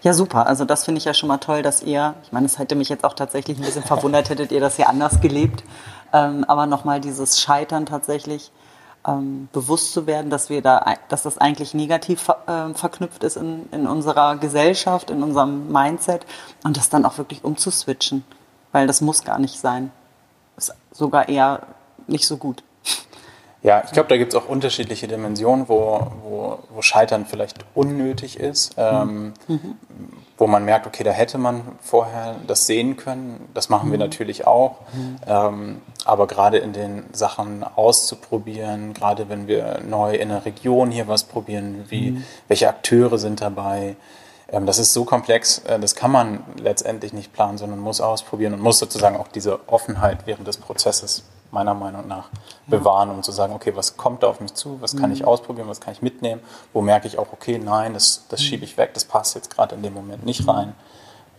Ja, 0.01 0.13
super. 0.13 0.47
Also 0.47 0.65
das 0.65 0.85
finde 0.85 0.99
ich 0.99 1.05
ja 1.05 1.13
schon 1.13 1.27
mal 1.27 1.37
toll, 1.37 1.61
dass 1.61 1.81
ihr, 1.81 2.15
ich 2.23 2.31
meine, 2.31 2.45
es 2.45 2.59
hätte 2.59 2.75
mich 2.75 2.89
jetzt 2.89 3.03
auch 3.03 3.13
tatsächlich 3.13 3.57
ein 3.57 3.63
bisschen 3.63 3.83
verwundert, 3.83 4.29
hättet 4.29 4.51
ihr 4.51 4.59
das 4.59 4.77
ja 4.77 4.87
anders 4.87 5.21
gelebt. 5.21 5.63
Ähm, 6.13 6.43
aber 6.47 6.65
nochmal 6.65 6.99
dieses 6.99 7.39
Scheitern 7.39 7.85
tatsächlich 7.85 8.51
ähm, 9.07 9.47
bewusst 9.53 9.93
zu 9.93 10.05
werden, 10.05 10.29
dass 10.29 10.49
wir 10.49 10.61
da, 10.61 10.95
dass 11.09 11.23
das 11.23 11.37
eigentlich 11.37 11.73
negativ 11.73 12.29
äh, 12.47 12.73
verknüpft 12.73 13.23
ist 13.23 13.37
in, 13.37 13.69
in 13.71 13.87
unserer 13.87 14.37
Gesellschaft, 14.37 15.09
in 15.09 15.23
unserem 15.23 15.71
Mindset 15.71 16.25
und 16.63 16.77
das 16.77 16.89
dann 16.89 17.05
auch 17.05 17.17
wirklich 17.17 17.43
umzuswitchen. 17.43 18.23
Weil 18.71 18.87
das 18.87 19.01
muss 19.01 19.23
gar 19.23 19.39
nicht 19.39 19.59
sein 19.59 19.91
ist 20.69 20.75
sogar 20.91 21.29
eher 21.29 21.61
nicht 22.07 22.27
so 22.27 22.37
gut. 22.37 22.63
Ja, 23.63 23.83
ich 23.85 23.91
glaube, 23.91 24.09
da 24.09 24.17
gibt 24.17 24.33
es 24.33 24.39
auch 24.39 24.49
unterschiedliche 24.49 25.07
Dimensionen, 25.07 25.69
wo, 25.69 26.07
wo, 26.23 26.59
wo 26.69 26.81
Scheitern 26.81 27.27
vielleicht 27.27 27.59
unnötig 27.75 28.39
ist, 28.39 28.73
ähm, 28.77 29.33
mhm. 29.47 29.75
wo 30.39 30.47
man 30.47 30.65
merkt, 30.65 30.87
okay, 30.87 31.03
da 31.03 31.11
hätte 31.11 31.37
man 31.37 31.61
vorher 31.79 32.37
das 32.47 32.65
sehen 32.65 32.97
können. 32.97 33.49
Das 33.53 33.69
machen 33.69 33.89
mhm. 33.89 33.91
wir 33.91 33.99
natürlich 33.99 34.47
auch. 34.47 34.77
Mhm. 34.93 35.17
Ähm, 35.27 35.81
aber 36.05 36.25
gerade 36.25 36.57
in 36.57 36.73
den 36.73 37.03
Sachen 37.11 37.63
auszuprobieren, 37.63 38.95
gerade 38.95 39.29
wenn 39.29 39.47
wir 39.47 39.79
neu 39.87 40.15
in 40.15 40.29
der 40.29 40.43
Region 40.45 40.89
hier 40.89 41.07
was 41.07 41.25
probieren, 41.25 41.85
wie, 41.89 42.11
mhm. 42.11 42.23
welche 42.47 42.67
Akteure 42.67 43.19
sind 43.19 43.41
dabei, 43.41 43.95
das 44.51 44.79
ist 44.79 44.93
so 44.93 45.05
komplex, 45.05 45.59
äh, 45.59 45.79
das 45.79 45.95
kann 45.95 46.11
man 46.11 46.43
letztendlich 46.57 47.13
nicht 47.13 47.33
planen, 47.33 47.57
sondern 47.57 47.79
muss 47.79 48.01
ausprobieren 48.01 48.53
und 48.53 48.61
muss 48.61 48.79
sozusagen 48.79 49.15
auch 49.15 49.29
diese 49.29 49.59
Offenheit 49.67 50.25
während 50.25 50.47
des 50.47 50.57
Prozesses 50.57 51.23
meiner 51.51 51.73
Meinung 51.73 52.07
nach 52.07 52.29
bewahren, 52.67 53.09
um 53.09 53.23
zu 53.23 53.31
sagen, 53.31 53.53
okay, 53.53 53.73
was 53.75 53.97
kommt 53.97 54.23
da 54.23 54.27
auf 54.27 54.39
mich 54.39 54.53
zu, 54.53 54.81
was 54.81 54.95
kann 54.95 55.09
mhm. 55.09 55.15
ich 55.15 55.25
ausprobieren, 55.25 55.67
was 55.67 55.81
kann 55.81 55.93
ich 55.93 56.01
mitnehmen, 56.01 56.41
wo 56.71 56.81
merke 56.81 57.07
ich 57.07 57.17
auch, 57.17 57.33
okay, 57.33 57.59
nein, 57.59 57.93
das, 57.93 58.25
das 58.29 58.41
schiebe 58.41 58.63
ich 58.63 58.77
weg, 58.77 58.93
das 58.93 59.03
passt 59.03 59.35
jetzt 59.35 59.53
gerade 59.53 59.75
in 59.75 59.83
dem 59.83 59.93
Moment 59.93 60.25
nicht 60.25 60.47
rein. 60.47 60.75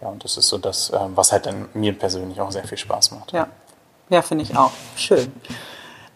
Ja, 0.03 0.09
und 0.09 0.23
das 0.25 0.37
ist 0.37 0.49
so 0.49 0.59
das, 0.59 0.91
ähm, 0.93 1.13
was 1.15 1.33
halt 1.33 1.47
dann 1.47 1.69
mir 1.75 1.99
persönlich 1.99 2.41
auch 2.41 2.51
sehr 2.51 2.65
viel 2.65 2.77
Spaß 2.77 3.13
macht. 3.13 3.33
Ja, 3.33 3.49
ja 4.11 4.21
finde 4.21 4.45
ich 4.45 4.57
auch. 4.57 4.73
Schön. 4.97 5.33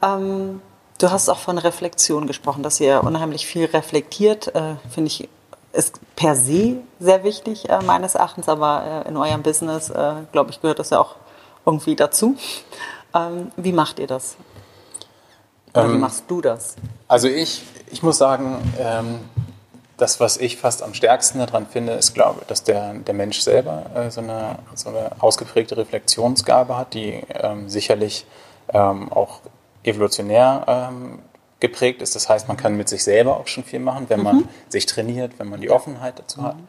Ähm 0.02 0.60
Du 0.98 1.10
hast 1.10 1.28
auch 1.28 1.38
von 1.38 1.58
Reflexion 1.58 2.26
gesprochen, 2.26 2.62
dass 2.62 2.80
ihr 2.80 3.04
unheimlich 3.04 3.46
viel 3.46 3.66
reflektiert, 3.66 4.54
äh, 4.54 4.76
finde 4.88 5.08
ich, 5.08 5.28
ist 5.76 6.00
per 6.16 6.34
se 6.34 6.78
sehr 6.98 7.22
wichtig 7.24 7.68
äh, 7.68 7.80
meines 7.82 8.14
Erachtens, 8.14 8.48
aber 8.48 9.04
äh, 9.04 9.08
in 9.08 9.16
eurem 9.16 9.42
Business, 9.42 9.90
äh, 9.90 10.14
glaube 10.32 10.50
ich, 10.50 10.60
gehört 10.60 10.78
das 10.78 10.90
ja 10.90 11.00
auch 11.00 11.16
irgendwie 11.64 11.96
dazu. 11.96 12.36
Ähm, 13.14 13.52
wie 13.56 13.72
macht 13.72 13.98
ihr 13.98 14.06
das? 14.06 14.36
Oder 15.74 15.84
ähm, 15.84 15.94
wie 15.94 15.98
machst 15.98 16.24
du 16.28 16.40
das? 16.40 16.76
Also 17.08 17.28
ich, 17.28 17.62
ich 17.90 18.02
muss 18.02 18.18
sagen, 18.18 18.72
ähm, 18.78 19.20
das, 19.96 20.20
was 20.20 20.36
ich 20.36 20.56
fast 20.56 20.82
am 20.82 20.94
stärksten 20.94 21.38
daran 21.38 21.66
finde, 21.66 21.92
ist, 21.92 22.14
glaube 22.14 22.40
ich, 22.42 22.46
dass 22.46 22.62
der, 22.62 22.94
der 22.94 23.14
Mensch 23.14 23.40
selber 23.40 23.84
äh, 23.94 24.10
so, 24.10 24.20
eine, 24.20 24.58
so 24.74 24.90
eine 24.90 25.10
ausgeprägte 25.20 25.76
Reflexionsgabe 25.76 26.76
hat, 26.76 26.94
die 26.94 27.22
ähm, 27.30 27.68
sicherlich 27.68 28.26
ähm, 28.72 29.10
auch 29.12 29.40
evolutionär 29.84 30.64
ähm, 30.66 31.18
geprägt 31.60 32.02
ist. 32.02 32.14
Das 32.14 32.28
heißt, 32.28 32.48
man 32.48 32.56
kann 32.56 32.76
mit 32.76 32.88
sich 32.88 33.02
selber 33.02 33.38
auch 33.38 33.46
schon 33.46 33.64
viel 33.64 33.80
machen, 33.80 34.06
wenn 34.08 34.22
man 34.22 34.36
mhm. 34.36 34.48
sich 34.68 34.86
trainiert, 34.86 35.38
wenn 35.38 35.48
man 35.48 35.60
die 35.60 35.70
Offenheit 35.70 36.18
dazu 36.18 36.42
hat. 36.42 36.56
Mhm. 36.56 36.66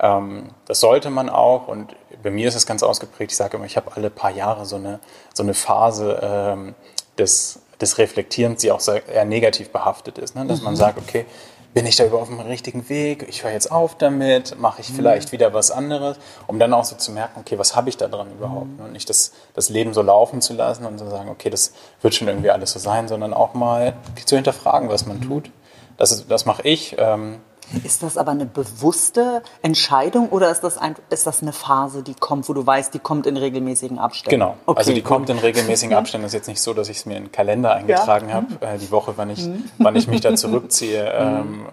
Ähm, 0.00 0.48
das 0.66 0.80
sollte 0.80 1.10
man 1.10 1.28
auch 1.28 1.68
und 1.68 1.94
bei 2.22 2.30
mir 2.30 2.48
ist 2.48 2.54
es 2.54 2.66
ganz 2.66 2.82
ausgeprägt. 2.82 3.30
Ich 3.30 3.36
sage 3.36 3.56
immer, 3.56 3.66
ich 3.66 3.76
habe 3.76 3.92
alle 3.94 4.10
paar 4.10 4.30
Jahre 4.30 4.66
so 4.66 4.76
eine, 4.76 4.98
so 5.32 5.42
eine 5.42 5.54
Phase 5.54 6.18
ähm, 6.22 6.74
des, 7.16 7.60
des 7.80 7.98
Reflektierens, 7.98 8.60
die 8.60 8.72
auch 8.72 8.80
sehr, 8.80 9.06
eher 9.08 9.24
negativ 9.24 9.70
behaftet 9.70 10.18
ist. 10.18 10.34
Ne? 10.34 10.46
Dass 10.46 10.60
mhm. 10.60 10.64
man 10.64 10.76
sagt, 10.76 10.98
okay, 10.98 11.26
bin 11.74 11.86
ich 11.86 11.96
da 11.96 12.04
überhaupt 12.04 12.30
auf 12.30 12.36
dem 12.36 12.46
richtigen 12.46 12.88
Weg? 12.88 13.26
Ich 13.28 13.42
höre 13.42 13.50
jetzt 13.50 13.70
auf 13.70 13.98
damit, 13.98 14.58
mache 14.58 14.80
ich 14.80 14.90
mhm. 14.90 14.94
vielleicht 14.94 15.32
wieder 15.32 15.52
was 15.52 15.72
anderes, 15.72 16.16
um 16.46 16.58
dann 16.60 16.72
auch 16.72 16.84
so 16.84 16.94
zu 16.96 17.10
merken, 17.10 17.40
okay, 17.40 17.58
was 17.58 17.74
habe 17.74 17.88
ich 17.88 17.96
da 17.96 18.06
dran 18.06 18.30
überhaupt? 18.30 18.78
Mhm. 18.78 18.84
Und 18.86 18.92
nicht 18.92 19.10
das, 19.10 19.32
das 19.54 19.68
Leben 19.68 19.92
so 19.92 20.00
laufen 20.00 20.40
zu 20.40 20.54
lassen 20.54 20.86
und 20.86 20.98
zu 20.98 21.10
sagen, 21.10 21.28
okay, 21.28 21.50
das 21.50 21.72
wird 22.00 22.14
schon 22.14 22.28
irgendwie 22.28 22.50
alles 22.50 22.72
so 22.72 22.78
sein, 22.78 23.08
sondern 23.08 23.34
auch 23.34 23.54
mal 23.54 23.94
zu 24.24 24.36
hinterfragen, 24.36 24.88
was 24.88 25.04
man 25.04 25.18
mhm. 25.18 25.22
tut. 25.22 25.50
Das, 25.96 26.26
das 26.26 26.46
mache 26.46 26.62
ich. 26.62 26.94
Ähm, 26.98 27.40
ist 27.84 28.02
das 28.02 28.16
aber 28.16 28.32
eine 28.32 28.46
bewusste 28.46 29.42
Entscheidung 29.62 30.28
oder 30.28 30.50
ist 30.50 30.60
das, 30.60 30.78
ein, 30.78 30.94
ist 31.10 31.26
das 31.26 31.42
eine 31.42 31.52
Phase, 31.52 32.02
die 32.02 32.14
kommt, 32.14 32.48
wo 32.48 32.52
du 32.52 32.66
weißt, 32.66 32.92
die 32.94 32.98
kommt 32.98 33.26
in 33.26 33.36
regelmäßigen 33.36 33.98
Abständen? 33.98 34.30
Genau. 34.30 34.56
Okay, 34.66 34.78
also 34.78 34.92
die 34.92 35.02
gut. 35.02 35.08
kommt 35.08 35.30
in 35.30 35.38
regelmäßigen 35.38 35.96
Abständen. 35.96 36.24
Das 36.24 36.30
ist 36.30 36.38
jetzt 36.38 36.48
nicht 36.48 36.60
so, 36.60 36.74
dass 36.74 36.88
ich 36.88 36.98
es 36.98 37.06
mir 37.06 37.16
in 37.16 37.24
den 37.24 37.32
Kalender 37.32 37.74
eingetragen 37.74 38.28
ja. 38.28 38.34
habe, 38.34 38.46
äh, 38.60 38.78
die 38.78 38.90
Woche, 38.90 39.14
wann 39.16 39.30
ich, 39.30 39.46
mhm. 39.46 39.64
wann 39.78 39.96
ich 39.96 40.06
mich 40.08 40.20
da 40.20 40.34
zurückziehe. 40.34 41.12
ähm, 41.16 41.66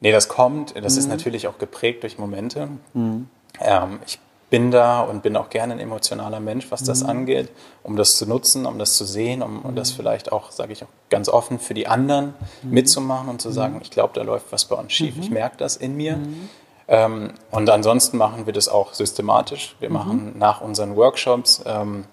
nee, 0.00 0.12
das 0.12 0.28
kommt. 0.28 0.74
Das 0.76 0.96
ist 0.96 1.04
mhm. 1.04 1.12
natürlich 1.12 1.48
auch 1.48 1.58
geprägt 1.58 2.02
durch 2.02 2.18
Momente. 2.18 2.68
Mhm. 2.92 3.28
Ähm, 3.60 3.98
ich 4.06 4.18
bin 4.50 4.70
da 4.70 5.00
und 5.00 5.22
bin 5.22 5.36
auch 5.36 5.50
gerne 5.50 5.74
ein 5.74 5.80
emotionaler 5.80 6.40
Mensch, 6.40 6.70
was 6.70 6.82
das 6.82 7.02
mhm. 7.02 7.10
angeht, 7.10 7.48
um 7.82 7.96
das 7.96 8.16
zu 8.16 8.26
nutzen, 8.26 8.66
um 8.66 8.78
das 8.78 8.96
zu 8.96 9.04
sehen, 9.04 9.42
um, 9.42 9.62
um 9.62 9.74
das 9.74 9.92
mhm. 9.92 9.96
vielleicht 9.96 10.32
auch, 10.32 10.50
sage 10.50 10.72
ich 10.72 10.84
auch 10.84 10.88
ganz 11.10 11.28
offen, 11.28 11.58
für 11.58 11.74
die 11.74 11.86
anderen 11.86 12.34
mhm. 12.62 12.70
mitzumachen 12.70 13.28
und 13.28 13.40
zu 13.40 13.50
sagen, 13.50 13.80
ich 13.82 13.90
glaube, 13.90 14.12
da 14.14 14.22
läuft 14.22 14.46
was 14.50 14.64
bei 14.66 14.76
uns 14.76 14.92
schief, 14.92 15.16
ich 15.18 15.30
merke 15.30 15.56
das 15.56 15.76
in 15.76 15.96
mir. 15.96 16.18
Ähm, 16.86 17.32
und 17.50 17.70
ansonsten 17.70 18.18
machen 18.18 18.46
wir 18.46 18.52
das 18.52 18.68
auch 18.68 18.92
systematisch. 18.92 19.74
Wir 19.80 19.90
machen 19.90 20.34
nach 20.38 20.60
unseren 20.60 20.96
Workshops, 20.96 21.62
ähm, 21.66 22.04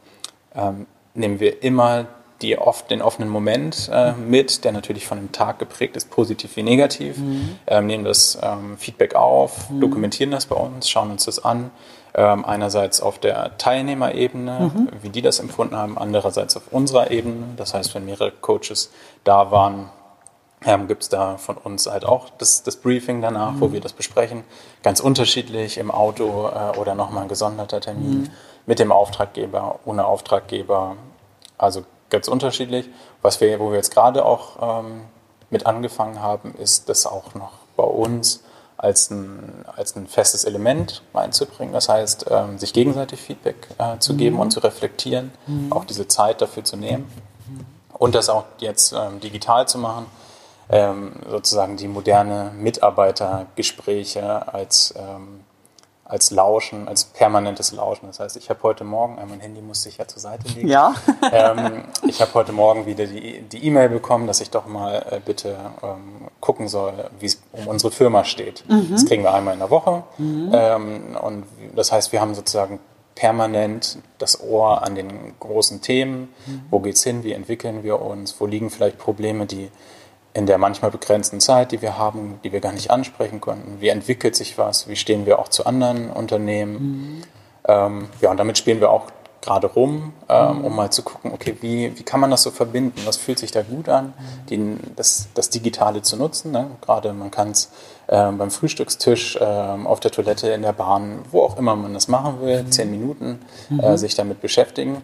ähm, 0.55 0.87
nehmen 1.13 1.39
wir 1.39 1.61
immer 1.61 2.07
die 2.41 2.57
oft, 2.57 2.89
den 2.89 3.01
offenen 3.01 3.29
Moment 3.29 3.89
äh, 3.93 4.13
mit, 4.13 4.63
der 4.63 4.71
natürlich 4.71 5.05
von 5.05 5.19
dem 5.19 5.31
Tag 5.31 5.59
geprägt 5.59 5.95
ist, 5.95 6.09
positiv 6.09 6.55
wie 6.55 6.63
negativ, 6.63 7.17
mhm. 7.17 7.59
ähm, 7.67 7.85
nehmen 7.85 8.03
das 8.03 8.37
ähm, 8.41 8.77
Feedback 8.77 9.13
auf, 9.13 9.69
mhm. 9.69 9.81
dokumentieren 9.81 10.31
das 10.31 10.47
bei 10.47 10.55
uns, 10.55 10.89
schauen 10.89 11.11
uns 11.11 11.25
das 11.25 11.43
an 11.43 11.69
ähm, 12.13 12.45
einerseits 12.45 13.01
auf 13.01 13.19
der 13.19 13.57
Teilnehmerebene, 13.57 14.71
mhm. 14.73 14.89
wie 15.01 15.09
die 15.09 15.21
das 15.21 15.39
empfunden 15.39 15.75
haben, 15.75 15.97
andererseits 15.97 16.57
auf 16.57 16.63
unserer 16.71 17.11
Ebene. 17.11 17.47
Das 17.57 17.73
heißt, 17.73 17.95
wenn 17.95 18.05
mehrere 18.05 18.31
Coaches 18.31 18.91
da 19.23 19.51
waren, 19.51 19.89
ähm, 20.65 20.87
gibt 20.87 21.03
es 21.03 21.09
da 21.09 21.37
von 21.37 21.57
uns 21.57 21.87
halt 21.87 22.05
auch 22.05 22.29
das, 22.37 22.63
das 22.63 22.75
Briefing 22.75 23.21
danach, 23.21 23.53
mhm. 23.53 23.61
wo 23.61 23.71
wir 23.71 23.81
das 23.81 23.93
besprechen. 23.93 24.43
Ganz 24.83 24.99
unterschiedlich 24.99 25.77
im 25.77 25.89
Auto 25.89 26.49
äh, 26.49 26.77
oder 26.77 26.95
nochmal 26.95 27.23
ein 27.23 27.29
gesonderter 27.29 27.81
Termin 27.81 28.21
mhm. 28.21 28.29
mit 28.65 28.79
dem 28.79 28.91
Auftraggeber, 28.91 29.79
ohne 29.85 30.05
Auftraggeber. 30.05 30.97
Also 31.57 31.83
ganz 32.09 32.27
unterschiedlich. 32.27 32.89
Was 33.21 33.41
wir, 33.41 33.59
wo 33.59 33.69
wir 33.69 33.77
jetzt 33.77 33.93
gerade 33.93 34.25
auch 34.25 34.81
ähm, 34.83 35.01
mit 35.49 35.65
angefangen 35.65 36.21
haben, 36.21 36.53
ist 36.55 36.89
das 36.89 37.05
auch 37.05 37.33
noch 37.35 37.53
bei 37.75 37.83
uns 37.83 38.43
als 38.81 39.11
ein, 39.11 39.63
als 39.75 39.95
ein 39.95 40.07
festes 40.07 40.43
Element 40.43 41.03
reinzubringen. 41.13 41.71
Das 41.71 41.87
heißt, 41.87 42.25
ähm, 42.31 42.57
sich 42.57 42.73
gegenseitig 42.73 43.21
Feedback 43.21 43.67
äh, 43.77 43.99
zu 43.99 44.15
geben 44.15 44.35
mhm. 44.35 44.41
und 44.41 44.51
zu 44.51 44.59
reflektieren, 44.59 45.31
mhm. 45.45 45.71
auch 45.71 45.85
diese 45.85 46.07
Zeit 46.07 46.41
dafür 46.41 46.63
zu 46.63 46.77
nehmen 46.77 47.07
und 47.93 48.15
das 48.15 48.29
auch 48.29 48.45
jetzt 48.57 48.93
ähm, 48.93 49.19
digital 49.19 49.67
zu 49.67 49.77
machen, 49.77 50.07
ähm, 50.69 51.11
sozusagen 51.29 51.77
die 51.77 51.87
moderne 51.87 52.51
Mitarbeitergespräche 52.55 54.51
als 54.51 54.95
ähm, 54.97 55.41
als 56.11 56.29
Lauschen, 56.29 56.89
als 56.89 57.05
permanentes 57.05 57.71
Lauschen. 57.71 58.07
Das 58.07 58.19
heißt, 58.19 58.35
ich 58.35 58.49
habe 58.49 58.61
heute 58.63 58.83
Morgen, 58.83 59.17
äh, 59.17 59.25
mein 59.25 59.39
Handy 59.39 59.61
musste 59.61 59.87
ich 59.87 59.97
ja 59.97 60.05
zur 60.05 60.19
Seite 60.19 60.45
legen. 60.49 60.67
Ja. 60.67 60.93
ähm, 61.31 61.85
ich 62.05 62.21
habe 62.21 62.33
heute 62.33 62.51
Morgen 62.51 62.85
wieder 62.85 63.05
die 63.05 63.65
E-Mail 63.65 63.87
bekommen, 63.87 64.27
dass 64.27 64.41
ich 64.41 64.49
doch 64.49 64.65
mal 64.65 65.05
äh, 65.09 65.21
bitte 65.23 65.55
ähm, 65.81 66.27
gucken 66.41 66.67
soll, 66.67 67.09
wie 67.17 67.27
es 67.27 67.41
um 67.53 67.67
unsere 67.67 67.93
Firma 67.93 68.25
steht. 68.25 68.65
Mhm. 68.67 68.89
Das 68.91 69.05
kriegen 69.05 69.23
wir 69.23 69.33
einmal 69.33 69.53
in 69.53 69.61
der 69.61 69.69
Woche. 69.69 70.03
Mhm. 70.17 70.51
Ähm, 70.53 71.17
und 71.21 71.45
das 71.77 71.93
heißt, 71.93 72.11
wir 72.11 72.19
haben 72.19 72.35
sozusagen 72.35 72.81
permanent 73.15 73.99
das 74.17 74.41
Ohr 74.43 74.83
an 74.83 74.95
den 74.95 75.39
großen 75.39 75.79
Themen. 75.79 76.33
Mhm. 76.45 76.61
Wo 76.71 76.79
geht's 76.79 77.03
hin? 77.03 77.23
Wie 77.23 77.31
entwickeln 77.31 77.83
wir 77.83 78.01
uns? 78.01 78.35
Wo 78.41 78.47
liegen 78.47 78.69
vielleicht 78.69 78.97
Probleme, 78.97 79.45
die 79.45 79.71
in 80.33 80.45
der 80.45 80.57
manchmal 80.57 80.91
begrenzten 80.91 81.39
Zeit, 81.39 81.71
die 81.71 81.81
wir 81.81 81.97
haben, 81.97 82.39
die 82.43 82.51
wir 82.51 82.61
gar 82.61 82.71
nicht 82.71 82.89
ansprechen 82.89 83.41
konnten. 83.41 83.81
Wie 83.81 83.89
entwickelt 83.89 84.35
sich 84.35 84.57
was? 84.57 84.87
Wie 84.87 84.95
stehen 84.95 85.25
wir 85.25 85.39
auch 85.39 85.49
zu 85.49 85.65
anderen 85.65 86.09
Unternehmen? 86.09 86.73
Mhm. 86.73 87.21
Ähm, 87.67 88.09
ja, 88.21 88.31
und 88.31 88.37
damit 88.37 88.57
spielen 88.57 88.79
wir 88.79 88.91
auch 88.91 89.07
gerade 89.41 89.67
rum, 89.67 90.13
ähm, 90.29 90.59
mhm. 90.59 90.65
um 90.65 90.75
mal 90.75 90.91
zu 90.91 91.03
gucken, 91.03 91.31
okay, 91.33 91.57
wie, 91.61 91.97
wie 91.97 92.03
kann 92.03 92.19
man 92.19 92.29
das 92.29 92.43
so 92.43 92.51
verbinden? 92.51 93.01
Was 93.05 93.17
fühlt 93.17 93.39
sich 93.39 93.51
da 93.51 93.63
gut 93.63 93.89
an, 93.89 94.07
mhm. 94.07 94.45
die, 94.49 94.77
das, 94.95 95.29
das 95.33 95.49
Digitale 95.49 96.01
zu 96.01 96.15
nutzen? 96.15 96.51
Ne? 96.51 96.67
Gerade 96.81 97.11
man 97.13 97.31
kann 97.31 97.51
es 97.51 97.71
ähm, 98.07 98.37
beim 98.37 98.51
Frühstückstisch, 98.51 99.37
ähm, 99.41 99.87
auf 99.87 99.99
der 99.99 100.11
Toilette, 100.11 100.49
in 100.49 100.61
der 100.61 100.73
Bahn, 100.73 101.19
wo 101.31 101.41
auch 101.41 101.57
immer 101.57 101.75
man 101.75 101.93
das 101.93 102.07
machen 102.07 102.41
will, 102.41 102.63
mhm. 102.63 102.71
zehn 102.71 102.91
Minuten 102.91 103.39
äh, 103.69 103.91
mhm. 103.91 103.97
sich 103.97 104.15
damit 104.15 104.41
beschäftigen. 104.41 105.01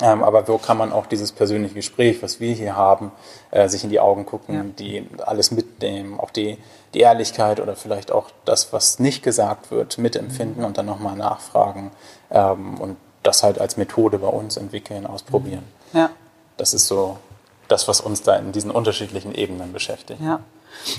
Ähm, 0.00 0.22
aber 0.22 0.48
wo 0.48 0.56
kann 0.56 0.78
man 0.78 0.90
auch 0.90 1.06
dieses 1.06 1.32
persönliche 1.32 1.74
Gespräch, 1.74 2.22
was 2.22 2.40
wir 2.40 2.54
hier 2.54 2.76
haben, 2.76 3.12
äh, 3.50 3.68
sich 3.68 3.84
in 3.84 3.90
die 3.90 4.00
Augen 4.00 4.24
gucken, 4.24 4.54
ja. 4.54 4.64
die 4.78 5.06
alles 5.24 5.50
mitnehmen, 5.50 6.18
auch 6.18 6.30
die, 6.30 6.56
die 6.94 7.00
Ehrlichkeit 7.00 7.60
oder 7.60 7.76
vielleicht 7.76 8.10
auch 8.10 8.30
das, 8.44 8.72
was 8.72 8.98
nicht 8.98 9.22
gesagt 9.22 9.70
wird, 9.70 9.98
mitempfinden 9.98 10.60
mhm. 10.60 10.66
und 10.66 10.78
dann 10.78 10.86
nochmal 10.86 11.16
nachfragen 11.16 11.90
ähm, 12.30 12.80
und 12.80 12.96
das 13.22 13.42
halt 13.42 13.60
als 13.60 13.76
Methode 13.76 14.18
bei 14.18 14.28
uns 14.28 14.56
entwickeln, 14.56 15.06
ausprobieren. 15.06 15.64
Mhm. 15.92 15.98
Ja. 15.98 16.10
Das 16.56 16.72
ist 16.72 16.86
so 16.86 17.18
das, 17.68 17.86
was 17.86 18.00
uns 18.00 18.22
da 18.22 18.36
in 18.36 18.52
diesen 18.52 18.70
unterschiedlichen 18.70 19.34
Ebenen 19.34 19.72
beschäftigt. 19.72 20.20
Ja. 20.22 20.40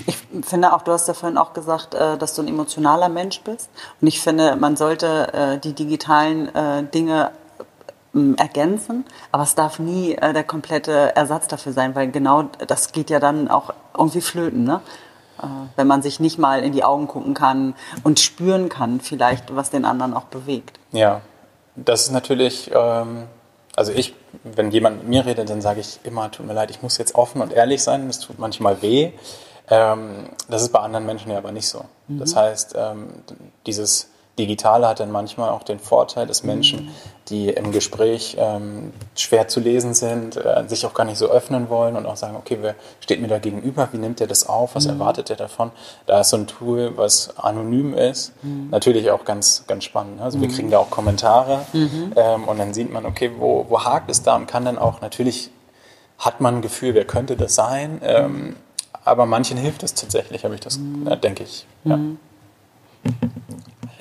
Ich 0.06 0.16
finde 0.42 0.72
auch, 0.72 0.82
du 0.82 0.92
hast 0.92 1.08
ja 1.08 1.14
vorhin 1.14 1.36
auch 1.36 1.52
gesagt, 1.52 1.94
äh, 1.94 2.16
dass 2.16 2.34
du 2.34 2.42
ein 2.42 2.48
emotionaler 2.48 3.08
Mensch 3.08 3.40
bist. 3.40 3.68
Und 4.00 4.06
ich 4.06 4.20
finde, 4.20 4.56
man 4.56 4.76
sollte 4.76 5.32
äh, 5.32 5.58
die 5.58 5.72
digitalen 5.72 6.54
äh, 6.54 6.84
Dinge 6.84 7.32
ergänzen, 8.36 9.04
aber 9.32 9.42
es 9.42 9.54
darf 9.54 9.78
nie 9.78 10.14
äh, 10.14 10.32
der 10.32 10.44
komplette 10.44 11.14
Ersatz 11.16 11.48
dafür 11.48 11.72
sein, 11.72 11.94
weil 11.94 12.10
genau 12.10 12.44
das 12.66 12.92
geht 12.92 13.10
ja 13.10 13.20
dann 13.20 13.48
auch 13.48 13.72
irgendwie 13.96 14.20
flöten, 14.20 14.64
ne? 14.64 14.80
Äh, 15.42 15.46
wenn 15.76 15.86
man 15.86 16.02
sich 16.02 16.20
nicht 16.20 16.38
mal 16.38 16.62
in 16.62 16.72
die 16.72 16.84
Augen 16.84 17.08
gucken 17.08 17.34
kann 17.34 17.74
und 18.04 18.20
spüren 18.20 18.68
kann, 18.68 19.00
vielleicht, 19.00 19.54
was 19.54 19.70
den 19.70 19.84
anderen 19.84 20.14
auch 20.14 20.24
bewegt. 20.24 20.78
Ja, 20.92 21.22
das 21.76 22.02
ist 22.02 22.12
natürlich, 22.12 22.70
ähm, 22.72 23.24
also 23.74 23.92
ich, 23.92 24.14
wenn 24.44 24.70
jemand 24.70 24.98
mit 24.98 25.08
mir 25.08 25.26
redet, 25.26 25.50
dann 25.50 25.60
sage 25.60 25.80
ich 25.80 26.00
immer, 26.04 26.30
tut 26.30 26.46
mir 26.46 26.54
leid, 26.54 26.70
ich 26.70 26.82
muss 26.82 26.98
jetzt 26.98 27.14
offen 27.14 27.42
und 27.42 27.52
ehrlich 27.52 27.82
sein, 27.82 28.06
das 28.06 28.20
tut 28.20 28.38
manchmal 28.38 28.80
weh. 28.82 29.12
Ähm, 29.68 30.30
das 30.48 30.62
ist 30.62 30.72
bei 30.72 30.80
anderen 30.80 31.06
Menschen 31.06 31.30
ja 31.30 31.38
aber 31.38 31.50
nicht 31.50 31.68
so. 31.68 31.84
Mhm. 32.06 32.18
Das 32.20 32.36
heißt, 32.36 32.74
ähm, 32.76 33.08
dieses 33.66 34.10
Digitale 34.38 34.88
hat 34.88 35.00
dann 35.00 35.12
manchmal 35.12 35.50
auch 35.50 35.62
den 35.62 35.78
Vorteil, 35.78 36.26
dass 36.26 36.42
Menschen, 36.42 36.90
die 37.28 37.50
im 37.50 37.70
Gespräch 37.70 38.36
ähm, 38.38 38.92
schwer 39.14 39.46
zu 39.46 39.60
lesen 39.60 39.94
sind, 39.94 40.36
äh, 40.36 40.64
sich 40.66 40.84
auch 40.86 40.92
gar 40.92 41.04
nicht 41.04 41.18
so 41.18 41.26
öffnen 41.26 41.68
wollen 41.68 41.96
und 41.96 42.04
auch 42.06 42.16
sagen, 42.16 42.36
okay, 42.36 42.58
wer 42.60 42.74
steht 43.00 43.20
mir 43.22 43.28
da 43.28 43.38
gegenüber, 43.38 43.88
wie 43.92 43.98
nimmt 43.98 44.20
er 44.20 44.26
das 44.26 44.48
auf, 44.48 44.74
was 44.74 44.86
mhm. 44.86 44.94
erwartet 44.94 45.30
er 45.30 45.36
davon? 45.36 45.70
Da 46.06 46.20
ist 46.20 46.30
so 46.30 46.36
ein 46.36 46.48
Tool, 46.48 46.92
was 46.96 47.38
anonym 47.38 47.94
ist, 47.94 48.32
mhm. 48.42 48.70
natürlich 48.70 49.10
auch 49.10 49.24
ganz, 49.24 49.64
ganz 49.68 49.84
spannend. 49.84 50.20
Also 50.20 50.38
mhm. 50.38 50.42
wir 50.42 50.48
kriegen 50.48 50.70
da 50.70 50.78
auch 50.78 50.90
Kommentare 50.90 51.64
mhm. 51.72 52.12
ähm, 52.16 52.44
und 52.44 52.58
dann 52.58 52.74
sieht 52.74 52.92
man, 52.92 53.06
okay, 53.06 53.30
wo, 53.38 53.66
wo 53.68 53.84
hakt 53.84 54.10
es 54.10 54.22
da 54.22 54.34
und 54.34 54.46
kann 54.46 54.64
dann 54.64 54.78
auch, 54.78 55.00
natürlich 55.00 55.50
hat 56.18 56.40
man 56.40 56.56
ein 56.56 56.62
Gefühl, 56.62 56.94
wer 56.94 57.04
könnte 57.04 57.36
das 57.36 57.54
sein, 57.54 58.00
ähm, 58.02 58.56
aber 59.04 59.26
manchen 59.26 59.58
hilft 59.58 59.82
es 59.82 59.94
tatsächlich, 59.94 60.44
habe 60.44 60.54
ich 60.54 60.60
das, 60.60 60.80
äh, 61.06 61.16
denke 61.16 61.44
ich. 61.44 61.66
Ja. 61.84 61.98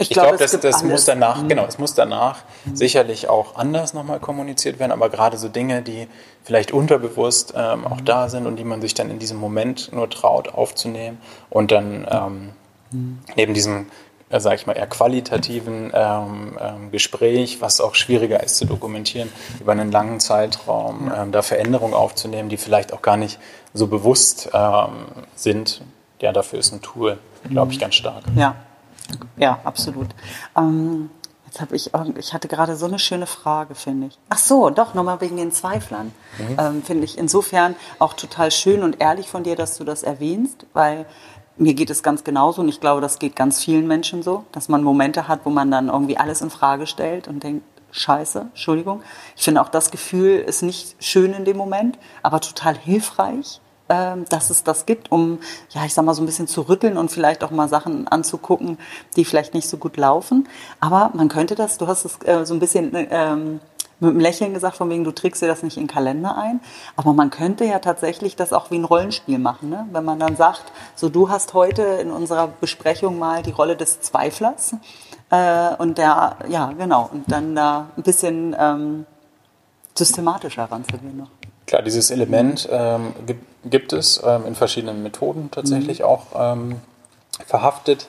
Mhm. 0.04 0.12
Ich, 0.12 0.12
ich 0.12 0.14
glaube, 0.14 0.38
glaub, 0.38 0.52
das, 0.52 0.60
das 0.60 0.84
muss 0.84 1.06
danach, 1.06 1.42
mhm. 1.42 1.50
genau, 1.50 1.66
es 1.66 1.78
muss 1.78 1.94
danach 1.94 2.44
mhm. 2.66 2.76
sicherlich 2.76 3.30
auch 3.30 3.56
anders 3.56 3.94
nochmal 3.94 4.20
kommuniziert 4.20 4.80
werden, 4.80 4.92
aber 4.92 5.10
gerade 5.10 5.38
so 5.38 5.48
Dinge, 5.50 5.82
die 5.82 6.08
vielleicht 6.44 6.72
unterbewusst 6.72 7.54
ähm, 7.56 7.88
auch 7.88 8.02
da 8.02 8.30
sind 8.30 8.46
und 8.46 8.58
die 8.58 8.64
man 8.64 8.82
sich 8.82 8.94
dann 8.94 9.10
in 9.10 9.20
diesem 9.20 9.38
Moment 9.38 9.92
nur 9.94 10.10
traut 10.10 10.54
aufzunehmen 10.54 11.20
und 11.50 11.72
dann 11.72 12.08
ähm, 12.10 12.50
mhm. 12.92 13.20
neben 13.36 13.54
diesem 13.54 13.88
äh, 14.30 14.40
sage 14.40 14.56
ich 14.56 14.66
mal, 14.66 14.74
eher 14.74 14.88
qualitativen 14.88 15.92
ähm, 15.94 16.58
ähm, 16.60 16.92
Gespräch, 16.92 17.62
was 17.62 17.80
auch 17.80 17.96
schwieriger 17.96 18.42
ist 18.42 18.58
zu 18.58 18.66
dokumentieren, 18.66 19.30
über 19.60 19.74
einen 19.74 19.92
langen 19.92 20.20
Zeitraum, 20.20 21.12
ähm, 21.16 21.32
da 21.32 21.44
Veränderungen 21.44 21.94
aufzunehmen, 21.94 22.50
die 22.50 22.58
vielleicht 22.58 22.94
auch 22.94 23.02
gar 23.02 23.16
nicht 23.16 23.40
so 23.74 23.88
bewusst 23.88 24.50
ähm, 24.54 25.06
sind. 25.36 25.82
Ja, 26.20 26.32
dafür 26.32 26.60
ist 26.60 26.74
ein 26.74 26.82
Tool, 26.82 27.20
glaube 27.50 27.72
ich, 27.72 27.78
mhm. 27.78 27.82
ganz 27.82 27.96
stark. 27.96 28.24
Ja, 28.36 28.56
ja, 29.38 29.60
absolut. 29.64 30.10
Ähm, 30.56 31.10
jetzt 31.46 31.62
habe 31.62 31.76
ich, 31.76 31.92
ich 32.18 32.34
hatte 32.34 32.48
gerade 32.48 32.76
so 32.76 32.86
eine 32.86 33.00
schöne 33.00 33.28
Frage, 33.28 33.76
finde 33.76 34.08
ich. 34.08 34.20
Ach 34.30 34.38
so, 34.38 34.70
doch, 34.70 34.94
nochmal 34.94 35.22
wegen 35.22 35.38
den 35.38 35.52
Zweiflern. 35.52 36.12
Mhm. 36.38 36.58
Ähm, 36.60 36.84
finde 36.84 37.06
ich 37.06 37.18
insofern 37.18 37.76
auch 38.00 38.14
total 38.14 38.52
schön 38.52 38.84
und 38.84 39.02
ehrlich 39.02 39.28
von 39.28 39.44
dir, 39.44 39.56
dass 39.56 39.78
du 39.78 39.84
das 39.84 40.04
erwähnst, 40.04 40.66
weil 40.74 41.06
mir 41.56 41.76
geht 41.76 41.90
es 41.90 42.02
ganz 42.02 42.24
genauso 42.24 42.62
und 42.62 42.70
ich 42.70 42.80
glaube, 42.80 43.02
das 43.02 43.20
geht 43.20 43.36
ganz 43.36 43.64
vielen 43.64 43.88
Menschen 43.88 44.24
so, 44.24 44.46
dass 44.52 44.70
man 44.70 44.84
Momente 44.84 45.28
hat, 45.28 45.42
wo 45.44 45.50
man 45.50 45.70
dann 45.70 45.90
irgendwie 45.90 46.18
alles 46.18 46.42
in 46.42 46.50
Frage 46.50 46.88
stellt 46.88 47.28
und 47.28 47.44
denkt, 47.44 47.64
Scheiße, 47.96 48.48
Entschuldigung. 48.50 49.04
Ich 49.36 49.44
finde 49.44 49.62
auch 49.62 49.70
das 49.70 49.92
Gefühl 49.92 50.40
ist 50.40 50.64
nicht 50.64 50.96
schön 51.00 51.32
in 51.34 51.46
dem 51.46 51.58
Moment, 51.58 52.00
aber 52.24 52.42
total 52.42 52.76
hilfreich, 52.76 53.62
dass 53.88 54.50
es 54.50 54.64
das 54.64 54.86
gibt, 54.86 55.12
um, 55.12 55.40
ja, 55.70 55.86
ich 55.86 55.94
sag 55.94 56.06
mal, 56.06 56.14
so 56.14 56.22
ein 56.24 56.26
bisschen 56.26 56.48
zu 56.48 56.62
rütteln 56.62 56.98
und 56.98 57.12
vielleicht 57.12 57.44
auch 57.44 57.52
mal 57.52 57.68
Sachen 57.68 58.08
anzugucken, 58.08 58.78
die 59.16 59.26
vielleicht 59.26 59.54
nicht 59.54 59.68
so 59.68 59.78
gut 59.78 59.98
laufen. 59.98 60.48
Aber 60.80 61.12
man 61.14 61.28
könnte 61.28 61.56
das, 61.56 61.78
du 61.78 61.88
hast 61.88 62.06
es 62.06 62.18
äh, 62.24 62.46
so 62.46 62.54
ein 62.54 62.60
bisschen 62.60 62.92
ähm, 62.94 63.60
mit 64.00 64.12
einem 64.12 64.20
Lächeln 64.20 64.54
gesagt, 64.54 64.78
von 64.78 64.90
wegen, 64.90 65.04
du 65.04 65.12
trägst 65.12 65.42
dir 65.42 65.48
das 65.48 65.64
nicht 65.64 65.78
in 65.78 65.84
den 65.84 65.90
Kalender 65.90 66.38
ein. 66.38 66.60
Aber 66.96 67.14
man 67.14 67.30
könnte 67.30 67.66
ja 67.66 67.80
tatsächlich 67.80 68.36
das 68.36 68.54
auch 68.54 68.72
wie 68.72 68.76
ein 68.76 68.84
Rollenspiel 68.84 69.40
machen. 69.40 69.70
Ne? 69.70 69.88
Wenn 69.92 70.06
man 70.06 70.20
dann 70.20 70.36
sagt, 70.36 70.64
so 70.96 71.10
du 71.10 71.30
hast 71.30 71.54
heute 71.54 71.82
in 71.84 72.12
unserer 72.12 72.48
Besprechung 72.48 73.18
mal 73.18 73.44
die 73.44 73.52
Rolle 73.52 73.76
des 73.76 74.02
Zweiflers. 74.02 74.76
Äh, 75.30 75.76
und 75.78 75.98
der, 75.98 76.38
ja, 76.50 76.72
genau, 76.78 77.10
und 77.12 77.32
dann 77.32 77.56
da 77.56 77.88
ein 77.98 78.04
bisschen 78.04 78.56
ähm, 78.60 79.06
systematischer 79.96 80.66
ranzugehen 80.66 81.18
noch. 81.18 81.30
Klar, 81.66 81.82
dieses 81.82 82.12
Element 82.12 82.68
ähm, 82.70 83.14
gibt, 83.26 83.53
gibt, 83.66 83.94
es 83.94 84.22
ähm, 84.26 84.46
in 84.46 84.56
verschiedenen 84.56 85.04
Methoden 85.04 85.50
tatsächlich 85.52 86.00
mhm. 86.00 86.06
auch 86.06 86.26
ähm, 86.36 86.82
verhaftet. 87.46 88.08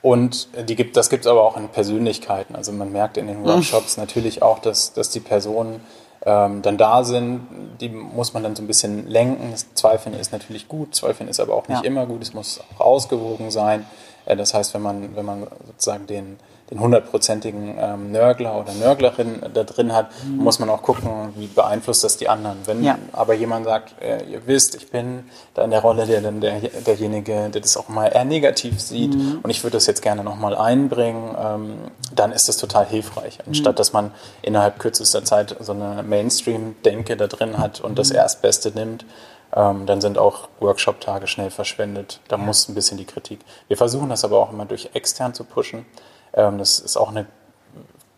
Und 0.00 0.48
die 0.68 0.76
gibt, 0.76 0.96
das 0.96 1.10
gibt 1.10 1.24
es 1.24 1.30
aber 1.30 1.42
auch 1.42 1.56
in 1.56 1.68
Persönlichkeiten. 1.68 2.54
Also 2.54 2.72
man 2.72 2.92
merkt 2.92 3.16
in 3.16 3.26
den 3.26 3.44
Workshops 3.44 3.96
mhm. 3.96 4.04
natürlich 4.04 4.42
auch, 4.42 4.60
dass, 4.60 4.92
dass 4.92 5.10
die 5.10 5.20
Personen 5.20 5.80
ähm, 6.24 6.62
dann 6.62 6.78
da 6.78 7.04
sind, 7.04 7.46
die 7.80 7.88
muss 7.88 8.32
man 8.34 8.42
dann 8.42 8.56
so 8.56 8.62
ein 8.62 8.66
bisschen 8.66 9.08
lenken. 9.08 9.50
Das 9.52 9.72
Zweifeln 9.74 10.14
ist 10.14 10.32
natürlich 10.32 10.68
gut, 10.68 10.94
Zweifeln 10.94 11.28
ist 11.28 11.40
aber 11.40 11.54
auch 11.54 11.68
nicht 11.68 11.82
ja. 11.82 11.86
immer 11.86 12.06
gut, 12.06 12.22
es 12.22 12.34
muss 12.34 12.60
auch 12.76 12.80
ausgewogen 12.80 13.50
sein. 13.50 13.86
Äh, 14.28 14.36
das 14.36 14.54
heißt, 14.54 14.74
wenn 14.74 14.82
man, 14.82 15.16
wenn 15.16 15.24
man 15.24 15.46
sozusagen 15.66 16.06
den, 16.06 16.36
den 16.70 16.80
hundertprozentigen 16.80 17.76
ähm, 17.78 18.12
Nörgler 18.12 18.60
oder 18.60 18.74
Nörglerin 18.74 19.40
da 19.54 19.64
drin 19.64 19.94
hat, 19.94 20.10
mhm. 20.24 20.44
muss 20.44 20.58
man 20.58 20.68
auch 20.68 20.82
gucken, 20.82 21.32
wie 21.36 21.46
beeinflusst 21.46 22.04
das 22.04 22.18
die 22.18 22.28
anderen. 22.28 22.58
Wenn 22.66 22.84
ja. 22.84 22.98
aber 23.12 23.34
jemand 23.34 23.64
sagt, 23.64 23.94
äh, 24.02 24.22
ihr 24.24 24.46
wisst, 24.46 24.74
ich 24.74 24.90
bin 24.90 25.24
da 25.54 25.64
in 25.64 25.70
der 25.70 25.80
Rolle 25.80 26.06
der, 26.06 26.20
der, 26.20 26.60
derjenige, 26.86 27.48
der 27.48 27.62
das 27.62 27.76
auch 27.76 27.88
mal 27.88 28.08
eher 28.08 28.24
negativ 28.24 28.80
sieht 28.80 29.14
mhm. 29.14 29.40
und 29.42 29.50
ich 29.50 29.64
würde 29.64 29.76
das 29.78 29.86
jetzt 29.86 30.02
gerne 30.02 30.22
nochmal 30.22 30.54
einbringen, 30.54 31.34
ähm, 31.42 31.74
dann 32.14 32.32
ist 32.32 32.48
das 32.48 32.58
total 32.58 32.86
hilfreich. 32.86 33.38
Mhm. 33.38 33.44
Anstatt 33.48 33.78
dass 33.78 33.94
man 33.94 34.12
innerhalb 34.42 34.78
kürzester 34.78 35.24
Zeit 35.24 35.56
so 35.60 35.72
eine 35.72 36.02
Mainstream-Denke 36.02 37.16
da 37.16 37.28
drin 37.28 37.58
hat 37.58 37.80
und 37.80 37.98
das 37.98 38.10
mhm. 38.10 38.16
Erstbeste 38.16 38.72
nimmt, 38.72 39.06
ähm, 39.54 39.86
dann 39.86 40.00
sind 40.00 40.18
auch 40.18 40.48
Workshop-Tage 40.60 41.26
schnell 41.26 41.50
verschwendet. 41.50 42.20
Da 42.28 42.36
muss 42.36 42.68
ein 42.68 42.74
bisschen 42.74 42.98
die 42.98 43.04
Kritik. 43.04 43.40
Wir 43.68 43.76
versuchen 43.76 44.08
das 44.08 44.24
aber 44.24 44.38
auch 44.38 44.52
immer 44.52 44.66
durch 44.66 44.90
extern 44.94 45.34
zu 45.34 45.44
pushen. 45.44 45.86
Ähm, 46.34 46.58
das 46.58 46.78
ist 46.80 46.96
auch 46.96 47.08
eine 47.08 47.26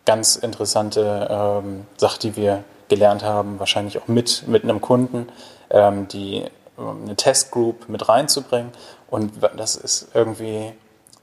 ganz 0.07 0.37
interessante 0.37 1.29
ähm, 1.31 1.87
Sache, 1.97 2.19
die 2.19 2.37
wir 2.37 2.65
gelernt 2.89 3.23
haben, 3.23 3.61
wahrscheinlich 3.61 3.99
auch 3.99 4.09
mit, 4.09 4.49
mit 4.49 4.65
einem 4.65 4.81
Kunden, 4.81 5.29
ähm, 5.71 6.09
die 6.09 6.45
eine 6.77 7.15
Testgroup 7.15 7.89
mit 7.89 8.09
reinzubringen. 8.09 8.73
Und 9.09 9.33
das 9.57 9.77
ist 9.77 10.09
irgendwie 10.15 10.73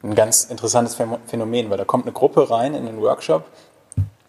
ein 0.04 0.15
ganz 0.15 0.46
interessantes 0.46 0.96
Phänomen, 1.26 1.70
weil 1.70 1.78
da 1.78 1.86
kommt 1.86 2.06
eine 2.06 2.13
Gruppe 2.13 2.50
rein 2.50 2.76
in 2.76 2.86
den 2.86 3.02
Workshop 3.02 3.46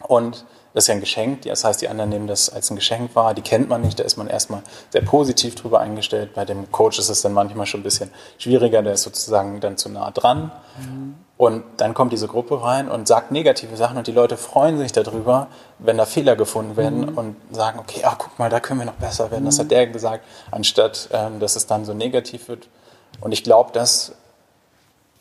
und 0.07 0.45
das 0.79 0.85
ist 0.85 0.89
ja 0.89 0.95
ein 0.95 1.01
Geschenk. 1.01 1.43
Das 1.43 1.65
heißt, 1.65 1.83
die 1.83 1.89
anderen 1.89 2.11
nehmen 2.11 2.29
das 2.29 2.51
als 2.51 2.71
ein 2.71 2.77
Geschenk 2.77 3.17
wahr. 3.17 3.35
Die 3.35 3.43
kennt 3.43 3.69
man 3.69 3.81
nicht. 3.81 3.99
Da 3.99 4.05
ist 4.05 4.17
man 4.17 4.29
erstmal 4.29 4.63
sehr 4.91 5.03
positiv 5.03 5.57
drüber 5.57 5.81
eingestellt. 5.81 6.35
Bei 6.35 6.45
dem 6.45 6.71
Coach 6.71 7.01
ist 7.01 7.09
es 7.09 7.21
dann 7.21 7.33
manchmal 7.33 7.67
schon 7.67 7.81
ein 7.81 7.83
bisschen 7.83 8.13
schwieriger. 8.39 8.81
Der 8.81 8.93
ist 8.93 9.03
sozusagen 9.03 9.59
dann 9.59 9.77
zu 9.77 9.89
nah 9.89 10.13
dran. 10.13 10.53
Mhm. 10.79 11.17
Und 11.37 11.65
dann 11.79 11.95
kommt 11.95 12.13
diese 12.13 12.29
Gruppe 12.29 12.63
rein 12.63 12.89
und 12.89 13.09
sagt 13.09 13.33
negative 13.33 13.77
Sachen 13.77 13.97
und 13.97 14.07
die 14.07 14.13
Leute 14.13 14.37
freuen 14.37 14.79
sich 14.79 14.93
darüber, 14.93 15.49
wenn 15.81 15.99
da 15.99 16.07
Fehler 16.07 16.37
gefunden 16.37 16.77
werden 16.77 17.11
mhm. 17.11 17.19
und 17.19 17.37
sagen, 17.51 17.81
okay, 17.81 18.03
ach, 18.05 18.15
guck 18.17 18.39
mal, 18.39 18.49
da 18.49 18.61
können 18.61 18.79
wir 18.79 18.87
noch 18.87 18.93
besser 18.95 19.33
werden. 19.33 19.43
Mhm. 19.43 19.47
Das 19.47 19.59
hat 19.59 19.73
der 19.73 19.89
gesagt, 19.89 20.25
anstatt 20.53 21.09
ähm, 21.13 21.41
dass 21.41 21.57
es 21.57 21.67
dann 21.67 21.87
so 21.87 21.93
negativ 21.93 22.47
wird. 22.47 22.69
Und 23.21 23.33
ich 23.33 23.43
glaube, 23.43 23.71
das 23.73 24.13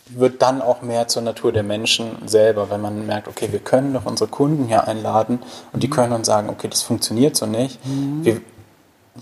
wird 0.10 0.41
dann 0.41 0.62
auch 0.62 0.82
mehr 0.82 1.08
zur 1.08 1.22
Natur 1.22 1.52
der 1.52 1.63
Menschen 1.63 2.28
selber, 2.28 2.70
wenn 2.70 2.82
man 2.82 3.06
merkt, 3.06 3.28
okay, 3.28 3.50
wir 3.52 3.60
können 3.60 3.93
doch 3.93 4.06
unsere 4.06 4.30
Kunden 4.30 4.65
hier 4.67 4.88
einladen 4.88 5.39
und 5.74 5.84
die 5.84 5.88
mhm. 5.88 5.91
können 5.91 6.13
uns 6.13 6.28
sagen, 6.28 6.50
okay, 6.50 6.67
das 6.67 6.82
funktioniert 6.82 7.36
so 7.36 7.46
nicht. 7.46 7.84
Mhm. 7.86 8.24
Wir 8.24 8.41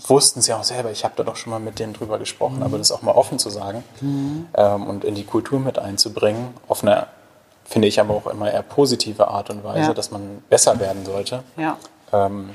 wussten 0.06 0.40
es 0.40 0.46
ja 0.46 0.58
auch 0.58 0.64
selber, 0.64 0.90
ich 0.90 1.04
habe 1.04 1.14
da 1.16 1.22
doch 1.22 1.36
schon 1.36 1.50
mal 1.50 1.60
mit 1.60 1.78
denen 1.78 1.92
drüber 1.92 2.18
gesprochen, 2.18 2.56
mhm. 2.56 2.62
aber 2.62 2.78
das 2.78 2.92
auch 2.92 3.02
mal 3.02 3.12
offen 3.12 3.38
zu 3.38 3.50
sagen 3.50 3.82
mhm. 4.00 4.46
ähm, 4.54 4.86
und 4.86 5.04
in 5.04 5.14
die 5.14 5.24
Kultur 5.24 5.58
mit 5.58 5.78
einzubringen, 5.78 6.48
auf 6.68 6.82
eine, 6.82 7.06
finde 7.64 7.88
ich 7.88 8.00
aber 8.00 8.14
auch 8.14 8.26
immer 8.26 8.50
eher 8.50 8.62
positive 8.62 9.28
Art 9.28 9.50
und 9.50 9.64
Weise, 9.64 9.88
ja. 9.88 9.94
dass 9.94 10.10
man 10.10 10.42
besser 10.48 10.78
werden 10.78 11.04
sollte. 11.04 11.42
Ja, 11.56 11.76
ähm, 12.12 12.50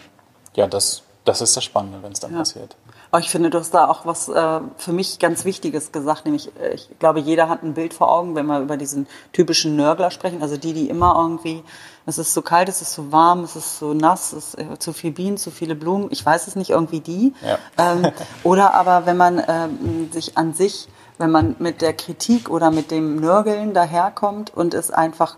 ja 0.56 0.68
das, 0.68 1.04
das 1.24 1.42
ist 1.42 1.56
das 1.56 1.64
Spannende, 1.64 2.02
wenn 2.02 2.14
es 2.14 2.20
dann 2.20 2.32
ja. 2.32 2.40
passiert. 2.40 2.76
Aber 3.12 3.20
ich 3.20 3.30
finde, 3.30 3.50
du 3.50 3.60
hast 3.60 3.74
da 3.74 3.88
auch 3.88 4.06
was 4.06 4.30
äh, 4.30 4.60
für 4.78 4.94
mich 4.94 5.20
ganz 5.20 5.46
Wichtiges 5.46 5.92
gesagt, 5.92 6.26
nämlich 6.26 6.52
äh, 6.60 6.74
ich 6.74 6.90
glaube, 6.98 7.20
jeder 7.20 7.50
hat 7.50 7.62
ein 7.62 7.74
Bild 7.74 7.94
vor 7.94 8.12
Augen, 8.12 8.36
wenn 8.36 8.46
wir 8.48 8.60
über 8.60 8.78
diesen 8.78 9.06
typischen 9.34 9.76
Nörgler 9.76 10.10
sprechen, 10.12 10.42
also 10.42 10.58
die, 10.58 10.74
die 10.74 10.90
immer 10.90 11.16
irgendwie, 11.18 11.64
es 12.06 12.18
ist 12.18 12.34
so 12.34 12.42
kalt, 12.42 12.70
es 12.70 12.82
ist 12.82 12.94
so 12.94 13.12
warm, 13.12 13.44
es 13.44 13.56
ist 13.56 13.78
so 13.78 13.94
nass, 13.94 14.34
es 14.34 14.54
ist 14.54 14.60
äh, 14.60 14.80
zu 14.80 14.94
viel 14.94 15.12
Bienen, 15.12 15.38
zu 15.38 15.52
viele 15.52 15.76
Blumen, 15.76 16.08
ich 16.10 16.26
weiß 16.26 16.48
es 16.48 16.56
nicht, 16.56 16.72
irgendwie 16.72 17.02
die. 17.02 17.34
Ja. 17.46 17.60
Ähm, 17.78 18.12
oder 18.44 18.74
aber 18.74 19.06
wenn 19.06 19.18
man 19.18 19.44
ähm, 19.48 20.12
sich 20.12 20.38
an 20.38 20.54
sich, 20.54 20.88
wenn 21.18 21.30
man 21.30 21.56
mit 21.60 21.82
der 21.82 21.94
Kritik 21.94 22.50
oder 22.50 22.72
mit 22.72 22.90
dem 22.90 23.18
Nörgeln 23.18 23.76
daherkommt 23.76 24.52
und 24.56 24.74
es 24.74 24.90
einfach 24.90 25.38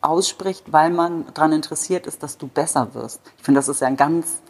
ausspricht, 0.00 0.72
weil 0.72 0.90
man 0.90 1.26
daran 1.32 1.52
interessiert 1.52 2.06
ist, 2.06 2.22
dass 2.22 2.36
du 2.36 2.46
besser 2.46 2.94
wirst. 2.94 3.20
Ich 3.38 3.44
finde, 3.44 3.58
das 3.58 3.68
ist 3.68 3.80
ja 3.80 3.86
ein 3.86 3.96
ganz 3.96 4.42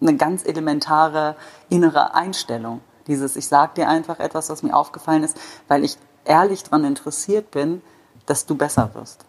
eine 0.00 0.16
ganz 0.16 0.44
elementare 0.44 1.36
innere 1.68 2.14
Einstellung. 2.14 2.80
Dieses, 3.06 3.36
ich 3.36 3.48
sage 3.48 3.72
dir 3.76 3.88
einfach 3.88 4.18
etwas, 4.20 4.50
was 4.50 4.62
mir 4.62 4.74
aufgefallen 4.74 5.24
ist, 5.24 5.36
weil 5.66 5.84
ich 5.84 5.96
ehrlich 6.24 6.62
daran 6.62 6.84
interessiert 6.84 7.50
bin, 7.50 7.82
dass 8.26 8.46
du 8.46 8.54
besser 8.54 8.90
wirst. 8.94 9.24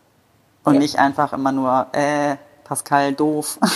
Und 0.64 0.76
ja. 0.76 0.80
nicht 0.80 1.00
einfach 1.00 1.34
immer 1.34 1.52
nur, 1.52 1.88
äh, 1.94 2.36
Pascal, 2.70 3.14
doof. 3.14 3.58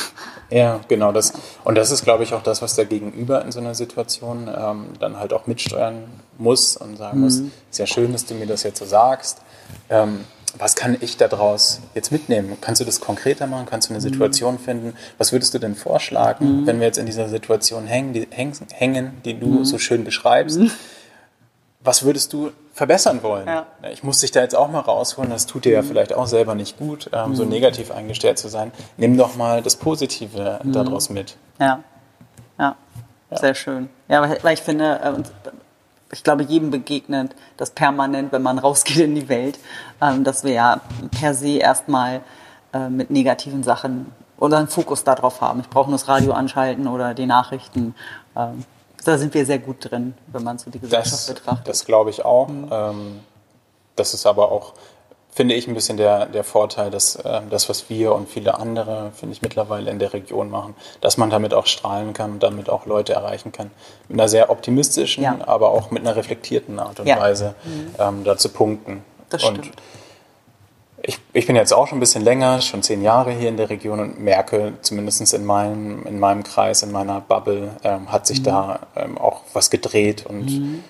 Ja, 0.50 0.82
genau. 0.88 1.12
Das, 1.12 1.34
und 1.64 1.76
das 1.76 1.90
ist, 1.90 2.04
glaube 2.04 2.22
ich, 2.24 2.36
auch 2.36 2.44
das, 2.44 2.62
was 2.62 2.76
der 2.76 2.86
Gegenüber 2.86 3.44
in 3.44 3.52
so 3.52 3.60
einer 3.60 3.74
Situation 3.74 4.48
ähm, 4.56 4.90
dann 5.00 5.18
halt 5.18 5.34
auch 5.34 5.48
mitsteuern 5.48 6.04
muss 6.38 6.78
und 6.78 6.98
sagen 6.98 7.18
mhm. 7.18 7.24
muss, 7.24 7.40
ist 7.72 7.80
ja 7.80 7.88
schön, 7.88 8.12
dass 8.12 8.28
du 8.28 8.36
mir 8.36 8.46
das 8.46 8.62
jetzt 8.62 8.78
so 8.78 8.86
sagst. 8.86 9.42
Ähm, 9.90 10.26
was 10.58 10.76
kann 10.76 10.98
ich 11.00 11.18
daraus 11.18 11.82
jetzt 11.96 12.12
mitnehmen? 12.12 12.58
Kannst 12.62 12.82
du 12.82 12.86
das 12.86 13.00
konkreter 13.02 13.48
machen? 13.48 13.66
Kannst 13.66 13.90
du 13.90 13.94
eine 13.94 14.00
mhm. 14.00 14.10
Situation 14.10 14.60
finden? 14.60 14.94
Was 15.18 15.32
würdest 15.32 15.54
du 15.54 15.60
denn 15.60 15.76
vorschlagen, 15.76 16.62
mhm. 16.62 16.68
wenn 16.68 16.80
wir 16.80 16.88
jetzt 16.88 16.98
in 16.98 17.06
dieser 17.06 17.28
Situation 17.28 17.88
hängen, 17.88 18.14
die, 18.14 18.28
hängen, 18.30 19.22
die 19.26 19.40
du 19.40 19.48
mhm. 19.48 19.66
so 19.66 19.78
schön 19.78 20.04
beschreibst? 20.04 20.60
Mhm. 20.60 20.72
Was 21.80 22.04
würdest 22.04 22.32
du 22.32 22.52
verbessern 22.72 23.24
wollen? 23.24 23.48
Ja. 23.48 23.68
Ich 23.92 24.04
muss 24.04 24.22
dich 24.22 24.32
da 24.32 24.42
jetzt 24.42 24.56
auch 24.56 24.70
mal 24.70 24.80
rausholen, 24.80 25.32
das 25.32 25.48
tut 25.48 25.66
dir 25.66 25.74
ja 25.74 25.82
mhm. 25.82 25.88
vielleicht 25.88 26.14
auch 26.14 26.28
selber 26.28 26.56
nicht 26.56 26.78
gut, 26.78 27.10
ähm, 27.12 27.36
so 27.36 27.44
mhm. 27.44 27.50
negativ 27.50 27.92
eingestellt 27.92 28.38
zu 28.38 28.48
sein. 28.48 28.72
Nimm 28.98 29.18
doch 29.18 29.36
mal 29.36 29.62
das 29.62 29.76
Positive 29.76 30.62
daraus 30.64 31.10
mit. 31.10 31.36
Ja. 31.60 31.84
ja, 32.58 32.76
ja, 33.32 33.38
sehr 33.38 33.56
schön. 33.56 33.90
Ja, 34.08 34.38
weil 34.42 34.54
ich 34.54 34.62
finde, 34.62 35.00
äh, 35.04 35.52
ich 36.14 36.24
glaube, 36.24 36.44
jedem 36.44 36.72
begegnet 36.72 37.36
das 37.58 37.72
permanent, 37.72 38.32
wenn 38.32 38.42
man 38.42 38.60
rausgeht 38.66 38.98
in 38.98 39.16
die 39.16 39.28
Welt, 39.28 39.60
ähm, 40.02 40.24
dass 40.24 40.44
wir 40.44 40.54
ja 40.54 40.82
per 41.20 41.34
se 41.34 41.58
erstmal 41.58 42.22
äh, 42.74 42.90
mit 42.90 43.10
negativen 43.10 43.64
Sachen 43.64 44.12
oder 44.38 44.58
einen 44.58 44.68
Fokus 44.68 45.04
darauf 45.04 45.42
haben. 45.42 45.60
Ich 45.60 45.70
brauche 45.70 45.90
nur 45.90 45.98
das 45.98 46.08
Radio 46.08 46.34
anschalten 46.34 46.88
oder 46.88 47.14
die 47.14 47.26
Nachrichten. 47.26 47.96
Ähm, 48.36 48.64
da 49.04 49.18
sind 49.18 49.34
wir 49.34 49.46
sehr 49.46 49.60
gut 49.60 49.78
drin, 49.80 50.14
wenn 50.28 50.44
man 50.44 50.58
so 50.58 50.72
die 50.72 50.80
Gesellschaft 50.80 51.14
das, 51.14 51.34
betrachtet. 51.34 51.68
Das 51.68 51.86
glaube 51.86 52.10
ich 52.10 52.24
auch. 52.24 52.48
Mhm. 52.48 52.70
Ähm, 52.72 53.20
das 53.96 54.14
ist 54.14 54.26
aber 54.26 54.52
auch 54.52 54.74
finde 55.34 55.56
ich, 55.56 55.68
ein 55.68 55.74
bisschen 55.74 55.98
der, 55.98 56.28
der 56.28 56.44
Vorteil, 56.44 56.92
dass 56.92 57.16
äh, 57.16 57.42
das, 57.50 57.68
was 57.70 57.90
wir 57.90 58.14
und 58.14 58.30
viele 58.30 58.58
andere, 58.60 59.12
finde 59.16 59.34
ich, 59.34 59.42
mittlerweile 59.42 59.90
in 59.90 60.00
der 60.00 60.14
Region 60.14 60.50
machen, 60.50 60.76
dass 61.02 61.18
man 61.18 61.30
damit 61.30 61.54
auch 61.54 61.66
strahlen 61.66 62.14
kann 62.14 62.34
und 62.34 62.44
damit 62.44 62.70
auch 62.70 62.86
Leute 62.86 63.14
erreichen 63.14 63.52
kann. 63.52 63.72
Mit 64.08 64.20
einer 64.20 64.30
sehr 64.30 64.50
optimistischen, 64.50 65.24
ja. 65.24 65.38
aber 65.46 65.70
auch 65.72 65.92
mit 65.92 66.04
einer 66.04 66.16
reflektierten 66.16 66.80
Art 66.80 67.00
und 67.00 67.08
ja. 67.08 67.20
Weise 67.20 67.56
mhm. 67.64 67.96
ähm, 68.00 68.24
da 68.24 68.38
zu 68.38 68.50
punkten. 68.50 69.04
Das 69.30 69.42
stimmt. 69.42 69.66
Und 69.66 69.72
ich, 71.06 71.20
ich 71.34 71.48
bin 71.48 71.56
jetzt 71.56 71.74
auch 71.74 71.88
schon 71.88 71.98
ein 71.98 72.00
bisschen 72.00 72.24
länger, 72.24 72.62
schon 72.62 72.82
zehn 72.82 73.02
Jahre 73.02 73.32
hier 73.32 73.50
in 73.50 73.58
der 73.58 73.70
Region 73.70 74.00
und 74.00 74.20
merke, 74.20 74.74
zumindest 74.82 75.34
in 75.34 75.46
meinem, 75.46 76.06
in 76.06 76.20
meinem 76.20 76.44
Kreis, 76.44 76.82
in 76.82 76.92
meiner 76.92 77.20
Bubble, 77.20 77.72
ähm, 77.84 78.12
hat 78.12 78.26
sich 78.26 78.40
mhm. 78.40 78.44
da 78.46 78.80
ähm, 78.96 79.18
auch 79.18 79.42
was 79.52 79.70
gedreht 79.70 80.26
und 80.26 80.46
mhm. 80.46 80.84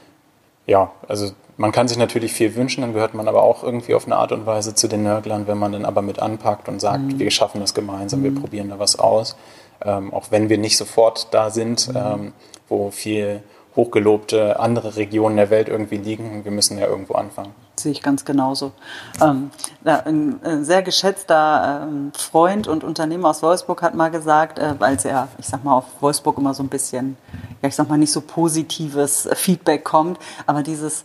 ja, 0.67 0.91
also 1.08 1.32
man 1.58 1.72
kann 1.72 1.88
sich 1.88 1.98
natürlich 1.98 2.34
viel 2.34 2.56
wünschen, 2.56 2.82
dann 2.82 2.94
gehört 2.94 3.13
man 3.13 3.28
aber 3.28 3.44
auch 3.44 3.63
irgendwie 3.63 3.94
auf 3.94 4.06
eine 4.06 4.16
Art 4.16 4.32
und 4.32 4.46
Weise 4.46 4.76
zu 4.76 4.88
den 4.88 5.04
Nörglern, 5.04 5.48
wenn 5.48 5.58
man 5.58 5.72
dann 5.72 5.86
aber 5.86 6.02
mit 6.02 6.20
anpackt 6.20 6.68
und 6.68 6.80
sagt, 6.80 7.04
mhm. 7.04 7.20
wir 7.20 7.32
schaffen 7.32 7.62
das 7.62 7.74
gemeinsam, 7.74 8.24
wir 8.24 8.32
mhm. 8.32 8.42
probieren 8.42 8.70
da 8.70 8.80
was 8.80 8.98
aus. 8.98 9.36
Ähm, 9.84 10.13
auch 10.13 10.28
wenn 10.32 10.50
wir 10.50 10.58
nicht 10.58 10.78
sofort 10.78 11.28
da 11.32 11.50
sind, 11.50 11.89
mhm. 11.89 11.96
ähm, 11.98 12.34
wo 12.70 12.92
viel 12.92 13.44
hochgelobte 13.76 14.60
andere 14.60 14.96
Regionen 14.96 15.36
der 15.36 15.50
Welt 15.50 15.68
irgendwie 15.68 15.98
liegen. 15.98 16.44
Wir 16.44 16.52
müssen 16.52 16.78
ja 16.78 16.88
irgendwo 16.88 17.16
anfangen. 17.16 17.54
Sehe 17.76 17.92
ich 17.92 18.04
ganz 18.04 18.24
genauso. 18.24 18.72
Ähm, 19.20 19.50
ein, 19.84 20.63
sehr 20.63 20.84
geschätzter 20.84 21.88
ähm, 21.88 22.12
Freund 22.16 22.68
und 22.68 22.84
Unternehmer 22.84 23.30
aus 23.30 23.42
Wolfsburg 23.42 23.82
hat 23.82 23.96
mal 23.96 24.12
gesagt, 24.12 24.60
äh, 24.60 24.76
weil 24.78 24.96
es 24.96 25.04
ja, 25.04 25.28
ich 25.39 25.48
sag 25.48 25.63
mal, 25.63 25.78
auf 25.78 25.86
Wolfsburg 26.02 26.38
immer 26.38 26.54
so 26.54 26.62
ein 26.62 26.70
bisschen, 26.70 27.18
ja, 27.62 27.70
ich 27.70 27.76
sag 27.76 27.89
mal, 27.89 27.98
nicht 27.98 28.12
so 28.12 28.22
positives 28.22 29.28
Feedback 29.34 29.84
kommt, 29.84 30.20
aber 30.46 30.62
dieses 30.62 31.04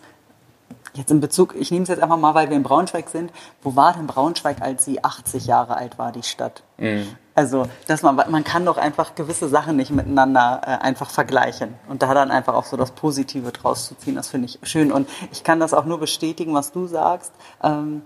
Jetzt 0.98 1.12
in 1.12 1.20
Bezug, 1.20 1.54
ich 1.54 1.70
nehme 1.70 1.84
es 1.84 1.88
jetzt 1.88 2.02
einfach 2.02 2.16
mal, 2.16 2.34
weil 2.34 2.50
wir 2.50 2.56
in 2.56 2.64
Braunschweig 2.64 3.08
sind. 3.08 3.30
Wo 3.62 3.76
war 3.76 3.92
denn 3.92 4.08
Braunschweig, 4.08 4.60
als 4.60 4.84
sie 4.84 5.04
80 5.04 5.46
Jahre 5.46 5.76
alt 5.76 5.96
war, 5.96 6.10
die 6.10 6.24
Stadt? 6.24 6.64
Mhm. 6.76 7.06
Also, 7.36 7.68
dass 7.86 8.02
man, 8.02 8.16
man 8.16 8.42
kann 8.42 8.64
doch 8.64 8.78
einfach 8.78 9.14
gewisse 9.14 9.48
Sachen 9.48 9.76
nicht 9.76 9.92
miteinander 9.92 10.60
äh, 10.64 10.70
einfach 10.84 11.10
vergleichen. 11.10 11.74
Und 11.88 12.02
da 12.02 12.12
dann 12.14 12.32
einfach 12.32 12.52
auch 12.52 12.64
so 12.64 12.76
das 12.76 12.90
Positive 12.90 13.52
draus 13.52 13.86
zu 13.86 13.94
ziehen, 13.94 14.16
das 14.16 14.26
finde 14.26 14.46
ich 14.46 14.58
schön. 14.64 14.90
Und 14.90 15.08
ich 15.30 15.44
kann 15.44 15.60
das 15.60 15.72
auch 15.72 15.84
nur 15.84 16.00
bestätigen, 16.00 16.52
was 16.52 16.72
du 16.72 16.88
sagst. 16.88 17.32
Ähm, 17.62 18.02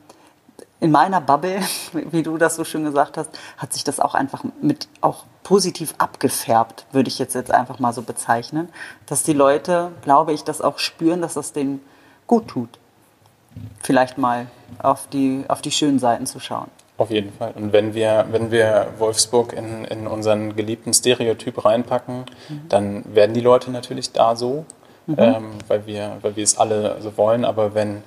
in 0.81 0.91
meiner 0.91 1.23
Bubble, 1.23 1.63
wie 1.93 2.23
du 2.23 2.37
das 2.37 2.57
so 2.57 2.65
schön 2.65 2.85
gesagt 2.85 3.17
hast, 3.17 3.31
hat 3.57 3.73
sich 3.73 3.85
das 3.85 4.01
auch 4.01 4.15
einfach 4.15 4.45
mit 4.61 4.89
auch 5.01 5.25
positiv 5.45 5.95
abgefärbt, 5.97 6.85
würde 6.93 7.09
ich 7.09 7.19
jetzt, 7.19 7.35
jetzt 7.35 7.53
einfach 7.53 7.79
mal 7.79 7.95
so 7.95 8.03
bezeichnen. 8.03 8.69
Dass 9.07 9.23
die 9.23 9.33
Leute, 9.33 9.93
glaube 10.03 10.35
ich, 10.35 10.45
das 10.45 10.61
auch 10.61 10.79
spüren, 10.79 11.23
dass 11.23 11.33
das 11.33 11.55
denen 11.55 11.81
gut 12.27 12.49
tut 12.49 12.82
vielleicht 13.83 14.19
mal 14.19 14.47
auf 14.83 15.07
die, 15.09 15.45
auf 15.49 15.63
die 15.63 15.71
schönen 15.71 15.99
Seiten 15.99 16.27
zu 16.27 16.41
schauen. 16.41 16.69
Auf 16.99 17.11
jeden 17.11 17.33
Fall. 17.33 17.53
Und 17.57 17.73
wenn 17.73 17.95
wir, 17.95 18.27
wenn 18.31 18.51
wir 18.51 18.89
Wolfsburg 18.99 19.55
in, 19.55 19.85
in 19.85 20.07
unseren 20.07 20.55
geliebten 20.55 20.93
Stereotyp 20.93 21.65
reinpacken, 21.65 22.27
mhm. 22.49 22.69
dann 22.69 23.15
werden 23.15 23.35
die 23.35 23.41
Leute 23.41 23.71
natürlich 23.71 24.13
da 24.13 24.37
so, 24.37 24.67
mhm. 25.07 25.17
ähm, 25.19 25.51
weil, 25.69 25.87
wir, 25.87 26.19
weil 26.21 26.37
wir 26.37 26.45
es 26.45 26.59
alle 26.59 27.01
so 27.01 27.17
wollen. 27.17 27.45
Aber 27.45 27.75
wenn, 27.75 28.03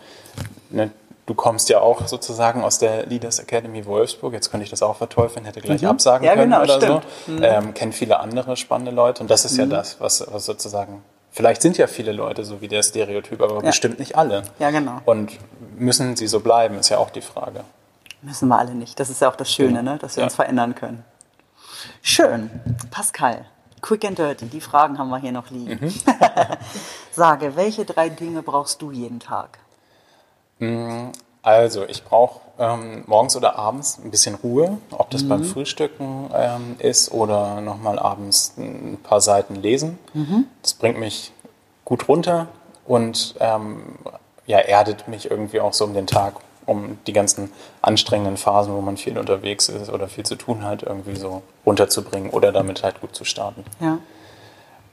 ne, 0.70 0.92
du 1.26 1.34
kommst 1.34 1.70
ja 1.70 1.82
auch 1.82 2.08
sozusagen 2.08 2.64
aus 2.64 2.78
der 2.78 3.06
Leaders 3.08 3.40
Academy 3.40 3.86
Wolfsburg, 3.86 4.34
jetzt 4.34 4.52
könnte 4.52 4.64
ich 4.64 4.70
das 4.70 4.84
auch 4.84 4.96
verteufeln, 4.96 5.46
hätte 5.46 5.62
gleich 5.62 5.82
mhm. 5.82 5.90
absagen 5.90 6.26
ja, 6.26 6.36
können 6.36 6.52
genau, 6.52 6.64
oder 6.64 6.80
stimmt. 6.80 7.04
so, 7.26 7.32
mhm. 7.34 7.44
ähm, 7.44 7.74
kennt 7.74 7.96
viele 7.96 8.20
andere 8.20 8.56
spannende 8.56 8.92
Leute. 8.92 9.24
Und 9.24 9.32
das 9.32 9.46
ist 9.46 9.58
ja 9.58 9.66
mhm. 9.66 9.72
das, 9.72 10.00
was, 10.00 10.26
was 10.32 10.46
sozusagen 10.46 11.02
Vielleicht 11.36 11.62
sind 11.62 11.78
ja 11.78 11.88
viele 11.88 12.14
Leute 12.14 12.46
so 12.46 12.62
wie 12.62 12.70
der 12.70 12.82
Stereotyp, 12.82 13.42
aber 13.42 13.56
ja. 13.56 13.60
bestimmt 13.60 14.00
nicht 14.00 14.16
alle. 14.16 14.44
Ja, 14.58 14.72
genau. 14.72 15.02
Und 15.04 15.34
müssen 15.76 16.16
sie 16.16 16.28
so 16.28 16.40
bleiben, 16.40 16.80
ist 16.80 16.88
ja 16.88 16.98
auch 16.98 17.10
die 17.10 17.22
Frage. 17.22 17.66
Müssen 18.22 18.48
wir 18.48 18.58
alle 18.58 18.74
nicht. 18.74 18.98
Das 19.02 19.10
ist 19.10 19.20
ja 19.20 19.30
auch 19.30 19.36
das 19.36 19.52
Schöne, 19.52 19.84
ne? 19.84 19.98
dass 20.00 20.16
wir 20.16 20.22
ja. 20.22 20.28
uns 20.28 20.36
verändern 20.36 20.76
können. 20.76 21.04
Schön. 22.02 22.50
Pascal, 22.90 23.44
quick 23.82 24.06
and 24.06 24.18
dirty, 24.18 24.46
die 24.46 24.62
Fragen 24.62 24.98
haben 24.98 25.10
wir 25.10 25.18
hier 25.18 25.34
noch 25.34 25.50
liegen. 25.50 25.78
Mhm. 25.82 25.94
Sage, 27.12 27.58
welche 27.58 27.84
drei 27.84 28.08
Dinge 28.08 28.42
brauchst 28.42 28.82
du 28.82 28.92
jeden 28.92 29.20
Tag? 29.20 29.60
Mm, 30.60 31.10
also, 31.42 31.84
ich 31.86 32.06
brauche 32.06 32.40
ähm, 32.58 33.04
morgens 33.08 33.36
oder 33.36 33.58
abends 33.58 34.00
ein 34.04 34.12
bisschen 34.12 34.36
Ruhe, 34.36 34.78
ob 34.92 35.10
das 35.10 35.24
mhm. 35.24 35.30
beim 35.30 35.44
Frühstücken 35.44 36.30
ähm, 36.34 36.76
ist 36.80 37.12
oder 37.12 37.62
nochmal 37.62 38.00
abends 38.00 38.54
ein 38.58 38.98
paar 39.04 39.22
Seiten 39.22 39.56
lesen. 39.56 40.00
Mhm. 40.14 40.46
Das 40.62 40.74
bringt 40.74 41.00
mich 41.00 41.32
gut 41.84 42.08
runter 42.08 42.48
und 42.86 43.36
ähm, 43.40 43.82
ja, 44.48 44.60
erdet 44.60 45.08
mich 45.08 45.30
irgendwie 45.30 45.60
auch 45.60 45.74
so 45.74 45.86
um 45.86 45.94
den 45.94 46.08
Tag, 46.08 46.36
um 46.66 46.98
die 47.08 47.14
ganzen 47.14 47.52
anstrengenden 47.82 48.38
Phasen, 48.38 48.74
wo 48.74 48.82
man 48.82 48.98
viel 48.98 49.18
unterwegs 49.18 49.70
ist 49.70 49.90
oder 49.90 50.08
viel 50.08 50.26
zu 50.26 50.36
tun 50.36 50.64
hat, 50.64 50.84
irgendwie 50.84 51.16
so 51.16 51.42
runterzubringen 51.66 52.30
oder 52.30 52.52
damit 52.52 52.84
halt 52.84 53.02
gut 53.02 53.16
zu 53.16 53.26
starten. 53.26 53.64
Ja. 53.80 54.00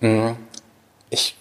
Mm, 0.00 0.36
ich 1.10 1.36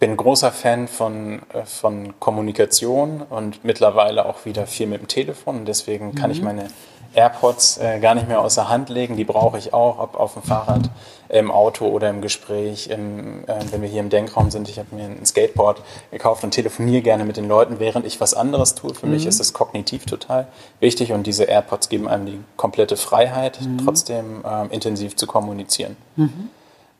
bin 0.00 0.16
großer 0.16 0.52
Fan 0.52 0.88
von, 0.88 1.42
äh, 1.52 1.64
von 1.64 2.18
Kommunikation 2.20 3.22
und 3.22 3.64
mittlerweile 3.64 4.26
auch 4.26 4.44
wieder 4.44 4.66
viel 4.66 4.86
mit 4.86 5.00
dem 5.00 5.08
Telefon. 5.08 5.60
Und 5.60 5.64
deswegen 5.66 6.08
mhm. 6.08 6.14
kann 6.14 6.30
ich 6.30 6.40
mhm. 6.40 6.46
meine 6.46 6.68
AirPods 7.14 7.78
äh, 7.78 8.00
gar 8.00 8.14
nicht 8.14 8.28
mehr 8.28 8.40
außer 8.40 8.68
Hand 8.68 8.88
legen. 8.88 9.16
Die 9.16 9.24
brauche 9.24 9.56
ich 9.56 9.72
auch, 9.72 9.98
ob 9.98 10.16
auf 10.16 10.34
dem 10.34 10.42
Fahrrad, 10.42 10.90
im 11.28 11.50
Auto 11.50 11.86
oder 11.86 12.10
im 12.10 12.20
Gespräch. 12.20 12.88
Im, 12.88 13.44
äh, 13.44 13.54
wenn 13.70 13.82
wir 13.82 13.88
hier 13.88 14.00
im 14.00 14.10
Denkraum 14.10 14.50
sind, 14.50 14.68
ich 14.68 14.78
habe 14.78 14.94
mir 14.94 15.04
ein 15.04 15.24
Skateboard 15.24 15.80
gekauft 16.10 16.44
und 16.44 16.50
telefoniere 16.50 17.02
gerne 17.02 17.24
mit 17.24 17.36
den 17.36 17.48
Leuten, 17.48 17.80
während 17.80 18.04
ich 18.04 18.20
was 18.20 18.34
anderes 18.34 18.74
tue. 18.74 18.94
Für 18.94 19.06
mhm. 19.06 19.12
mich 19.12 19.26
ist 19.26 19.40
es 19.40 19.52
kognitiv 19.52 20.06
total 20.06 20.46
wichtig 20.80 21.12
und 21.12 21.26
diese 21.26 21.44
AirPods 21.44 21.88
geben 21.88 22.08
einem 22.08 22.26
die 22.26 22.40
komplette 22.56 22.96
Freiheit, 22.96 23.60
mhm. 23.60 23.78
trotzdem 23.78 24.44
ähm, 24.46 24.70
intensiv 24.70 25.16
zu 25.16 25.26
kommunizieren. 25.26 25.96
Mhm. 26.16 26.50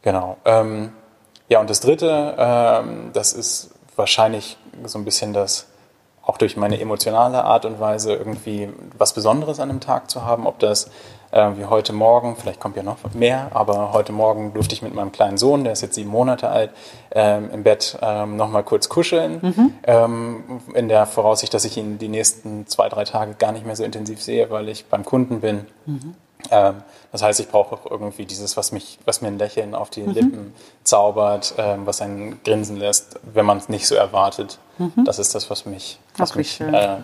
Genau. 0.02 0.37
Ähm, 0.44 0.92
ja, 1.55 1.61
und 1.61 1.71
das 1.71 1.79
Dritte, 1.79 2.35
ähm, 2.37 3.11
das 3.12 3.33
ist 3.33 3.71
wahrscheinlich 3.95 4.57
so 4.87 4.99
ein 4.99 5.05
bisschen 5.05 5.33
das, 5.33 5.69
auch 6.25 6.37
durch 6.37 6.57
meine 6.57 6.81
emotionale 6.81 7.45
Art 7.45 7.64
und 7.64 7.79
Weise 7.79 8.12
irgendwie 8.12 8.71
was 8.99 9.12
Besonderes 9.12 9.61
an 9.61 9.71
einem 9.71 9.79
Tag 9.79 10.11
zu 10.11 10.25
haben, 10.25 10.49
ob 10.49 10.59
das 10.59 10.90
äh, 11.31 11.51
wie 11.57 11.67
heute 11.67 11.93
Morgen, 11.93 12.35
vielleicht 12.35 12.59
kommt 12.59 12.75
ja 12.75 12.83
noch 12.83 12.97
mehr, 13.14 13.53
aber 13.55 13.93
heute 13.93 14.11
Morgen 14.11 14.53
durfte 14.53 14.75
ich 14.75 14.83
mit 14.83 14.95
meinem 14.95 15.12
kleinen 15.12 15.38
Sohn, 15.38 15.62
der 15.62 15.75
ist 15.75 15.83
jetzt 15.83 15.95
sieben 15.95 16.11
Monate 16.11 16.49
alt, 16.49 16.73
ähm, 17.12 17.49
im 17.53 17.62
Bett 17.62 17.99
ähm, 18.03 18.35
nochmal 18.35 18.64
kurz 18.64 18.88
kuscheln, 18.88 19.38
mhm. 19.40 19.75
ähm, 19.85 20.61
in 20.75 20.88
der 20.88 21.07
Voraussicht, 21.07 21.55
dass 21.55 21.64
ich 21.64 21.77
ihn 21.77 21.99
die 21.99 22.09
nächsten 22.09 22.67
zwei, 22.67 22.88
drei 22.88 23.05
Tage 23.05 23.35
gar 23.35 23.53
nicht 23.53 23.64
mehr 23.64 23.77
so 23.77 23.85
intensiv 23.85 24.21
sehe, 24.21 24.51
weil 24.51 24.69
ich 24.69 24.87
beim 24.87 25.05
Kunden 25.05 25.40
bin. 25.40 25.67
Mhm. 25.87 26.17
Ähm, 26.50 26.83
das 27.12 27.22
heißt, 27.22 27.38
ich 27.40 27.48
brauche 27.48 27.76
auch 27.76 27.90
irgendwie 27.90 28.26
dieses, 28.26 28.57
was 28.57 28.72
mich, 28.72 28.98
was 29.04 29.20
mir 29.20 29.28
ein 29.28 29.38
Lächeln 29.38 29.74
auf 29.74 29.90
die 29.90 30.02
mhm. 30.02 30.11
Lippen 30.11 30.54
zaubert, 30.83 31.54
ähm, 31.59 31.87
was 31.87 32.02
einen 32.02 32.42
grinsen 32.42 32.76
lässt, 32.76 33.20
wenn 33.22 33.46
man 33.46 33.59
es 33.59 33.68
nicht 33.68 33.87
so 33.87 33.94
erwartet. 33.94 34.59
Mhm. 34.78 35.04
Das 35.04 35.18
ist 35.18 35.35
das, 35.35 35.48
was 35.48 35.64
mich, 35.64 35.98
was 36.16 36.35
mich 36.35 36.61
äh, 36.61 36.98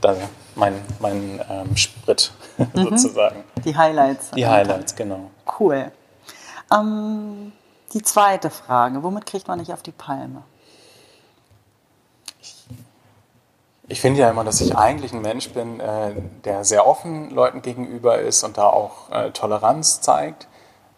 da, 0.00 0.16
mein, 0.54 0.74
mein 1.00 1.40
ähm, 1.50 1.76
Sprit 1.76 2.30
mhm. 2.58 2.84
sozusagen. 2.84 3.44
Die 3.64 3.76
Highlights. 3.76 4.30
Die 4.30 4.46
Highlights, 4.46 4.94
genau. 4.94 5.30
Cool. 5.58 5.90
Ähm, 6.72 7.52
die 7.94 8.02
zweite 8.02 8.50
Frage, 8.50 9.02
womit 9.02 9.26
kriegt 9.26 9.48
man 9.48 9.58
nicht 9.58 9.72
auf 9.72 9.82
die 9.82 9.92
Palme? 9.92 10.42
Ich 13.90 14.02
finde 14.02 14.20
ja 14.20 14.30
immer, 14.30 14.44
dass 14.44 14.60
ich 14.60 14.76
eigentlich 14.76 15.12
ein 15.12 15.22
Mensch 15.22 15.50
bin, 15.50 15.80
äh, 15.80 16.12
der 16.44 16.64
sehr 16.64 16.86
offen 16.86 17.30
Leuten 17.30 17.62
gegenüber 17.62 18.18
ist 18.18 18.44
und 18.44 18.58
da 18.58 18.66
auch 18.68 19.10
äh, 19.10 19.30
Toleranz 19.30 20.02
zeigt. 20.02 20.46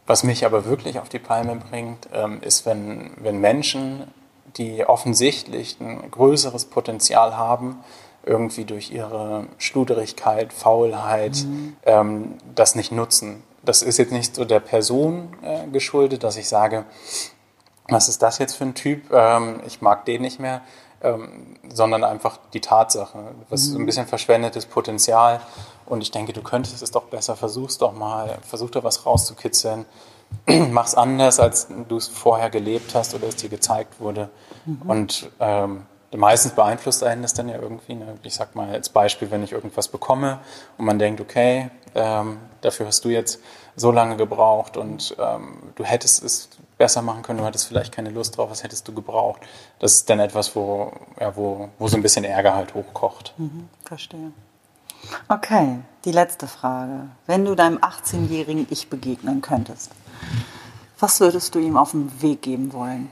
Was 0.06 0.24
mich 0.24 0.44
aber 0.44 0.64
wirklich 0.64 0.98
auf 0.98 1.08
die 1.08 1.20
Palme 1.20 1.54
bringt, 1.56 2.08
ähm, 2.12 2.40
ist, 2.42 2.66
wenn, 2.66 3.12
wenn 3.18 3.40
Menschen, 3.40 4.12
die 4.56 4.84
offensichtlich 4.84 5.78
ein 5.80 6.10
größeres 6.10 6.64
Potenzial 6.64 7.36
haben, 7.36 7.78
irgendwie 8.24 8.64
durch 8.64 8.90
ihre 8.90 9.46
Schluderigkeit, 9.58 10.52
Faulheit, 10.52 11.44
mhm. 11.44 11.76
ähm, 11.84 12.38
das 12.56 12.74
nicht 12.74 12.90
nutzen. 12.90 13.44
Das 13.62 13.82
ist 13.82 13.98
jetzt 13.98 14.10
nicht 14.12 14.34
so 14.34 14.44
der 14.44 14.60
Person 14.60 15.28
äh, 15.42 15.68
geschuldet, 15.68 16.24
dass 16.24 16.36
ich 16.36 16.48
sage, 16.48 16.84
was 17.88 18.08
ist 18.08 18.20
das 18.22 18.38
jetzt 18.38 18.54
für 18.54 18.64
ein 18.64 18.74
Typ? 18.74 19.12
Ähm, 19.12 19.60
ich 19.64 19.80
mag 19.80 20.04
den 20.06 20.22
nicht 20.22 20.40
mehr 20.40 20.62
ähm, 21.02 21.56
sondern 21.72 22.04
einfach 22.04 22.38
die 22.52 22.60
Tatsache. 22.60 23.18
Was 23.48 23.68
mhm. 23.68 23.82
ein 23.82 23.86
bisschen 23.86 24.06
verschwendetes 24.06 24.66
Potenzial. 24.66 25.40
Und 25.86 26.02
ich 26.02 26.10
denke, 26.10 26.32
du 26.32 26.42
könntest 26.42 26.82
es 26.82 26.90
doch 26.90 27.04
besser, 27.04 27.36
versuch's 27.36 27.78
doch 27.78 27.92
mal, 27.92 28.38
versuch 28.42 28.70
da 28.70 28.84
was 28.84 29.06
rauszukitzeln. 29.06 29.86
Mach's 30.70 30.94
anders, 30.94 31.40
als 31.40 31.68
du 31.88 31.96
es 31.96 32.06
vorher 32.06 32.50
gelebt 32.50 32.94
hast 32.94 33.14
oder 33.14 33.26
es 33.28 33.36
dir 33.36 33.48
gezeigt 33.48 34.00
wurde. 34.00 34.30
Mhm. 34.64 34.82
Und 34.90 35.30
ähm, 35.40 35.86
meistens 36.16 36.52
beeinflusst 36.52 37.02
einen 37.02 37.22
das 37.22 37.34
dann 37.34 37.48
ja 37.48 37.56
irgendwie. 37.56 37.94
Ne? 37.94 38.18
Ich 38.22 38.34
sag 38.34 38.54
mal 38.54 38.70
als 38.70 38.88
Beispiel, 38.88 39.30
wenn 39.30 39.42
ich 39.42 39.52
irgendwas 39.52 39.88
bekomme 39.88 40.38
und 40.78 40.84
man 40.84 40.98
denkt, 40.98 41.20
okay, 41.20 41.70
ähm, 41.94 42.38
dafür 42.60 42.86
hast 42.86 43.04
du 43.04 43.08
jetzt 43.08 43.40
so 43.76 43.90
lange 43.90 44.16
gebraucht 44.16 44.76
und 44.76 45.16
ähm, 45.18 45.72
du 45.74 45.84
hättest 45.84 46.22
es 46.22 46.48
besser 46.80 47.02
machen 47.02 47.22
können, 47.22 47.38
du 47.40 47.44
hattest 47.44 47.68
vielleicht 47.68 47.92
keine 47.92 48.08
Lust 48.08 48.38
drauf, 48.38 48.50
was 48.50 48.64
hättest 48.64 48.88
du 48.88 48.94
gebraucht. 48.94 49.42
Das 49.80 49.92
ist 49.92 50.08
dann 50.08 50.18
etwas, 50.18 50.56
wo, 50.56 50.92
ja, 51.20 51.36
wo, 51.36 51.68
wo 51.78 51.88
so 51.88 51.96
ein 51.96 52.02
bisschen 52.02 52.24
Ärger 52.24 52.54
halt 52.54 52.72
hochkocht. 52.72 53.34
Mhm, 53.36 53.68
verstehe. 53.84 54.32
Okay, 55.28 55.80
die 56.06 56.10
letzte 56.10 56.46
Frage. 56.46 57.10
Wenn 57.26 57.44
du 57.44 57.54
deinem 57.54 57.78
18-jährigen 57.78 58.66
Ich 58.70 58.88
begegnen 58.88 59.42
könntest, 59.42 59.90
was 60.98 61.20
würdest 61.20 61.54
du 61.54 61.58
ihm 61.58 61.76
auf 61.76 61.90
den 61.90 62.10
Weg 62.22 62.40
geben 62.40 62.72
wollen? 62.72 63.10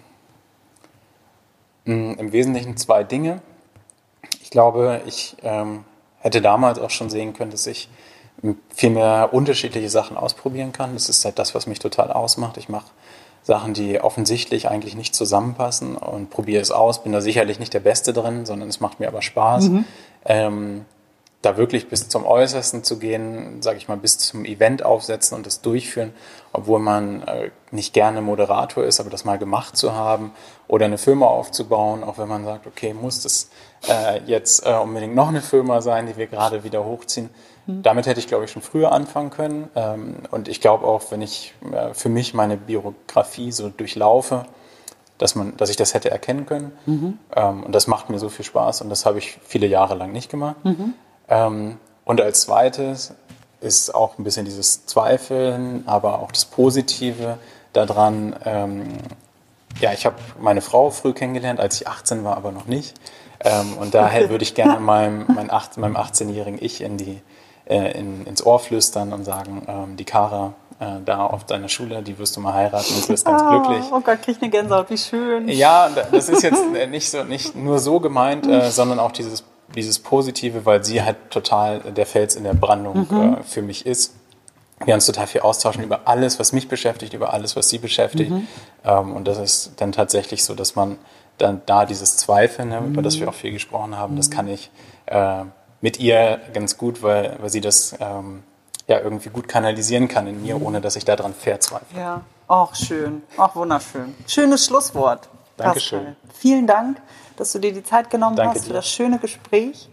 Mm, 1.84 2.12
Im 2.12 2.32
Wesentlichen 2.32 2.78
zwei 2.78 3.04
Dinge. 3.04 3.42
Ich 4.42 4.50
glaube, 4.50 5.02
ich 5.04 5.36
ähm, 5.42 5.84
hätte 6.20 6.40
damals 6.40 6.78
auch 6.78 6.90
schon 6.90 7.10
sehen 7.10 7.34
können, 7.34 7.50
dass 7.50 7.66
ich 7.66 7.90
viel 8.70 8.90
mehr 8.90 9.30
unterschiedliche 9.32 9.90
Sachen 9.90 10.16
ausprobieren 10.16 10.72
kann. 10.72 10.94
Das 10.94 11.10
ist 11.10 11.22
halt 11.26 11.38
das, 11.38 11.54
was 11.54 11.66
mich 11.66 11.80
total 11.80 12.10
ausmacht. 12.12 12.56
Ich 12.56 12.70
mache 12.70 12.86
Sachen, 13.48 13.72
die 13.72 13.98
offensichtlich 13.98 14.68
eigentlich 14.68 14.94
nicht 14.94 15.14
zusammenpassen 15.14 15.96
und 15.96 16.28
probiere 16.28 16.60
es 16.60 16.70
aus. 16.70 17.02
Bin 17.02 17.12
da 17.12 17.22
sicherlich 17.22 17.58
nicht 17.58 17.72
der 17.72 17.80
Beste 17.80 18.12
drin, 18.12 18.44
sondern 18.44 18.68
es 18.68 18.78
macht 18.78 19.00
mir 19.00 19.08
aber 19.08 19.22
Spaß. 19.22 19.70
Mhm. 19.70 19.84
Ähm, 20.26 20.84
da 21.40 21.56
wirklich 21.56 21.88
bis 21.88 22.10
zum 22.10 22.26
Äußersten 22.26 22.84
zu 22.84 22.98
gehen, 22.98 23.62
sage 23.62 23.78
ich 23.78 23.88
mal, 23.88 23.96
bis 23.96 24.18
zum 24.18 24.44
Event 24.44 24.84
aufsetzen 24.84 25.34
und 25.34 25.46
das 25.46 25.62
durchführen, 25.62 26.12
obwohl 26.52 26.78
man 26.78 27.22
äh, 27.22 27.50
nicht 27.70 27.94
gerne 27.94 28.20
Moderator 28.20 28.84
ist, 28.84 29.00
aber 29.00 29.08
das 29.08 29.24
mal 29.24 29.38
gemacht 29.38 29.78
zu 29.78 29.94
haben 29.94 30.32
oder 30.66 30.84
eine 30.84 30.98
Firma 30.98 31.24
aufzubauen, 31.24 32.04
auch 32.04 32.18
wenn 32.18 32.28
man 32.28 32.44
sagt, 32.44 32.66
okay, 32.66 32.92
muss 32.92 33.22
das 33.22 33.48
äh, 33.88 34.20
jetzt 34.26 34.66
äh, 34.66 34.74
unbedingt 34.74 35.14
noch 35.14 35.28
eine 35.28 35.40
Firma 35.40 35.80
sein, 35.80 36.06
die 36.06 36.18
wir 36.18 36.26
gerade 36.26 36.64
wieder 36.64 36.84
hochziehen. 36.84 37.30
Mhm. 37.68 37.82
Damit 37.82 38.06
hätte 38.06 38.18
ich, 38.18 38.26
glaube 38.26 38.46
ich, 38.46 38.50
schon 38.50 38.62
früher 38.62 38.90
anfangen 38.90 39.30
können. 39.30 39.68
Ähm, 39.76 40.16
und 40.30 40.48
ich 40.48 40.60
glaube 40.60 40.86
auch, 40.86 41.10
wenn 41.10 41.22
ich 41.22 41.54
äh, 41.72 41.94
für 41.94 42.08
mich 42.08 42.34
meine 42.34 42.56
Biografie 42.56 43.52
so 43.52 43.68
durchlaufe, 43.68 44.46
dass, 45.18 45.34
man, 45.34 45.56
dass 45.56 45.70
ich 45.70 45.76
das 45.76 45.94
hätte 45.94 46.10
erkennen 46.10 46.46
können. 46.46 46.72
Mhm. 46.86 47.18
Ähm, 47.36 47.62
und 47.62 47.72
das 47.72 47.86
macht 47.86 48.10
mir 48.10 48.18
so 48.18 48.28
viel 48.28 48.44
Spaß 48.44 48.80
und 48.80 48.90
das 48.90 49.06
habe 49.06 49.18
ich 49.18 49.38
viele 49.44 49.66
Jahre 49.66 49.94
lang 49.94 50.12
nicht 50.12 50.30
gemacht. 50.30 50.56
Mhm. 50.64 50.94
Ähm, 51.28 51.76
und 52.04 52.20
als 52.20 52.40
zweites 52.40 53.14
ist 53.60 53.94
auch 53.94 54.18
ein 54.18 54.24
bisschen 54.24 54.46
dieses 54.46 54.86
Zweifeln, 54.86 55.82
aber 55.86 56.20
auch 56.20 56.32
das 56.32 56.44
Positive 56.44 57.38
daran. 57.72 58.34
Ja, 59.80 59.92
ich 59.92 60.06
habe 60.06 60.16
meine 60.40 60.60
Frau 60.60 60.90
früh 60.90 61.12
kennengelernt, 61.12 61.60
als 61.60 61.80
ich 61.80 61.88
18 61.88 62.24
war, 62.24 62.36
aber 62.36 62.50
noch 62.50 62.66
nicht. 62.66 62.94
Ähm, 63.40 63.76
und 63.78 63.94
daher 63.94 64.28
würde 64.30 64.42
ich 64.42 64.54
gerne 64.54 64.80
meinem, 64.80 65.26
meinem 65.26 65.96
18-jährigen 65.96 66.58
Ich 66.62 66.80
in 66.80 66.96
die, 66.96 67.20
äh, 67.68 67.98
in, 67.98 68.26
ins 68.26 68.44
Ohr 68.44 68.58
flüstern 68.58 69.12
und 69.12 69.24
sagen, 69.24 69.62
ähm, 69.68 69.96
die 69.96 70.04
Kara 70.04 70.54
äh, 70.80 71.00
da 71.04 71.26
auf 71.26 71.44
deiner 71.44 71.68
Schule, 71.68 72.02
die 72.02 72.18
wirst 72.18 72.36
du 72.36 72.40
mal 72.40 72.54
heiraten 72.54 72.94
und 72.94 73.08
wirst 73.08 73.24
ganz 73.24 73.42
oh, 73.42 73.48
glücklich. 73.48 73.84
Oh 73.92 74.00
Gott, 74.00 74.22
krieg 74.22 74.36
ich 74.36 74.42
eine 74.42 74.50
Gänsehaut, 74.50 74.90
wie 74.90 74.98
schön. 74.98 75.48
Ja, 75.48 75.88
das 76.10 76.28
ist 76.28 76.42
jetzt 76.42 76.62
nicht, 76.90 77.10
so, 77.10 77.24
nicht 77.24 77.56
nur 77.56 77.78
so 77.78 78.00
gemeint, 78.00 78.46
äh, 78.46 78.70
sondern 78.70 78.98
auch 78.98 79.12
dieses 79.12 79.44
dieses 79.74 79.98
Positive, 79.98 80.64
weil 80.64 80.84
sie 80.84 81.02
halt 81.02 81.30
total 81.30 81.80
der 81.80 82.06
Fels 82.06 82.36
in 82.36 82.44
der 82.44 82.54
Brandung 82.54 83.06
mhm. 83.10 83.34
äh, 83.34 83.42
für 83.42 83.62
mich 83.62 83.86
ist. 83.86 84.14
Wir 84.84 84.94
uns 84.94 85.06
total 85.06 85.26
viel 85.26 85.40
austauschen 85.40 85.82
über 85.82 86.02
alles, 86.06 86.38
was 86.38 86.52
mich 86.52 86.68
beschäftigt, 86.68 87.12
über 87.12 87.32
alles, 87.32 87.56
was 87.56 87.68
sie 87.68 87.78
beschäftigt. 87.78 88.30
Mhm. 88.30 88.46
Ähm, 88.84 89.16
und 89.16 89.26
das 89.26 89.38
ist 89.38 89.72
dann 89.76 89.92
tatsächlich 89.92 90.44
so, 90.44 90.54
dass 90.54 90.76
man 90.76 90.98
dann 91.36 91.62
da 91.66 91.84
dieses 91.84 92.16
Zweifeln, 92.16 92.68
ne, 92.68 92.80
mhm. 92.80 92.92
über 92.92 93.02
das 93.02 93.18
wir 93.18 93.28
auch 93.28 93.34
viel 93.34 93.52
gesprochen 93.52 93.96
haben, 93.96 94.16
das 94.16 94.30
kann 94.30 94.48
ich 94.48 94.70
äh, 95.06 95.44
mit 95.80 95.98
ihr 95.98 96.40
ganz 96.52 96.76
gut, 96.76 97.02
weil, 97.02 97.36
weil 97.40 97.50
sie 97.50 97.60
das 97.60 97.94
ähm, 98.00 98.42
ja 98.86 99.00
irgendwie 99.00 99.28
gut 99.28 99.48
kanalisieren 99.48 100.08
kann 100.08 100.26
in 100.26 100.42
mir, 100.42 100.56
mhm. 100.56 100.66
ohne 100.66 100.80
dass 100.80 100.96
ich 100.96 101.04
daran 101.04 101.34
verzweifle. 101.34 101.98
Ja, 101.98 102.20
auch 102.46 102.74
schön, 102.74 103.22
auch 103.36 103.54
wunderschön. 103.54 104.14
Schönes 104.26 104.66
Schlusswort. 104.66 105.28
Dankeschön. 105.56 105.98
Pascal. 105.98 106.16
Vielen 106.34 106.66
Dank 106.66 106.98
dass 107.38 107.52
du 107.52 107.58
dir 107.58 107.72
die 107.72 107.84
Zeit 107.84 108.10
genommen 108.10 108.36
Danke 108.36 108.54
hast 108.54 108.64
dir. 108.64 108.68
für 108.68 108.74
das 108.74 108.88
schöne 108.88 109.18
Gespräch. 109.18 109.88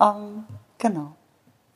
Ähm, 0.00 0.44
genau. 0.78 1.12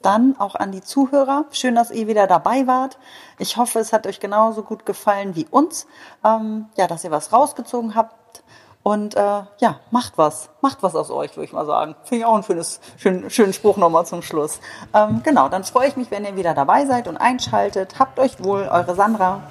Dann 0.03 0.37
auch 0.38 0.57
an 0.57 0.72
die 0.72 0.83
Zuhörer. 0.83 1.44
Schön, 1.53 1.77
dass 1.77 1.92
ihr 1.92 2.09
wieder 2.09 2.27
dabei 2.27 2.66
wart. 2.66 2.98
Ich 3.38 3.57
hoffe, 3.57 3.79
es 3.79 3.92
hat 3.92 4.07
euch 4.07 4.18
genauso 4.18 4.64
gut 4.64 4.85
gefallen 4.85 5.37
wie 5.37 5.46
uns. 5.48 5.87
Ähm, 6.25 6.66
ja, 6.77 6.88
dass 6.88 7.05
ihr 7.05 7.12
was 7.12 7.33
rausgezogen 7.33 7.94
habt. 7.94 8.41
Und 8.83 9.14
äh, 9.14 9.42
ja, 9.59 9.81
macht 9.90 10.18
was. 10.18 10.51
Macht 10.61 10.83
was 10.83 10.97
aus 10.97 11.11
euch, 11.11 11.37
würde 11.37 11.45
ich 11.45 11.53
mal 11.53 11.66
sagen. 11.66 11.95
Finde 12.05 12.23
ich 12.23 12.25
auch 12.27 12.35
einen 12.35 12.42
schönes, 12.42 12.81
schön, 12.99 13.31
schönen 13.31 13.53
Spruch 13.53 13.77
nochmal 13.77 14.07
zum 14.07 14.23
Schluss. 14.23 14.61
Ähm, 14.92 15.23
genau, 15.23 15.49
dann 15.49 15.62
freue 15.64 15.88
ich 15.88 15.97
mich, 15.97 16.11
wenn 16.11 16.25
ihr 16.25 16.37
wieder 16.37 16.55
dabei 16.55 16.87
seid 16.87 17.07
und 17.07 17.16
einschaltet. 17.16 17.99
Habt 17.99 18.18
euch 18.18 18.42
wohl, 18.42 18.68
eure 18.71 18.95
Sandra. 18.95 19.42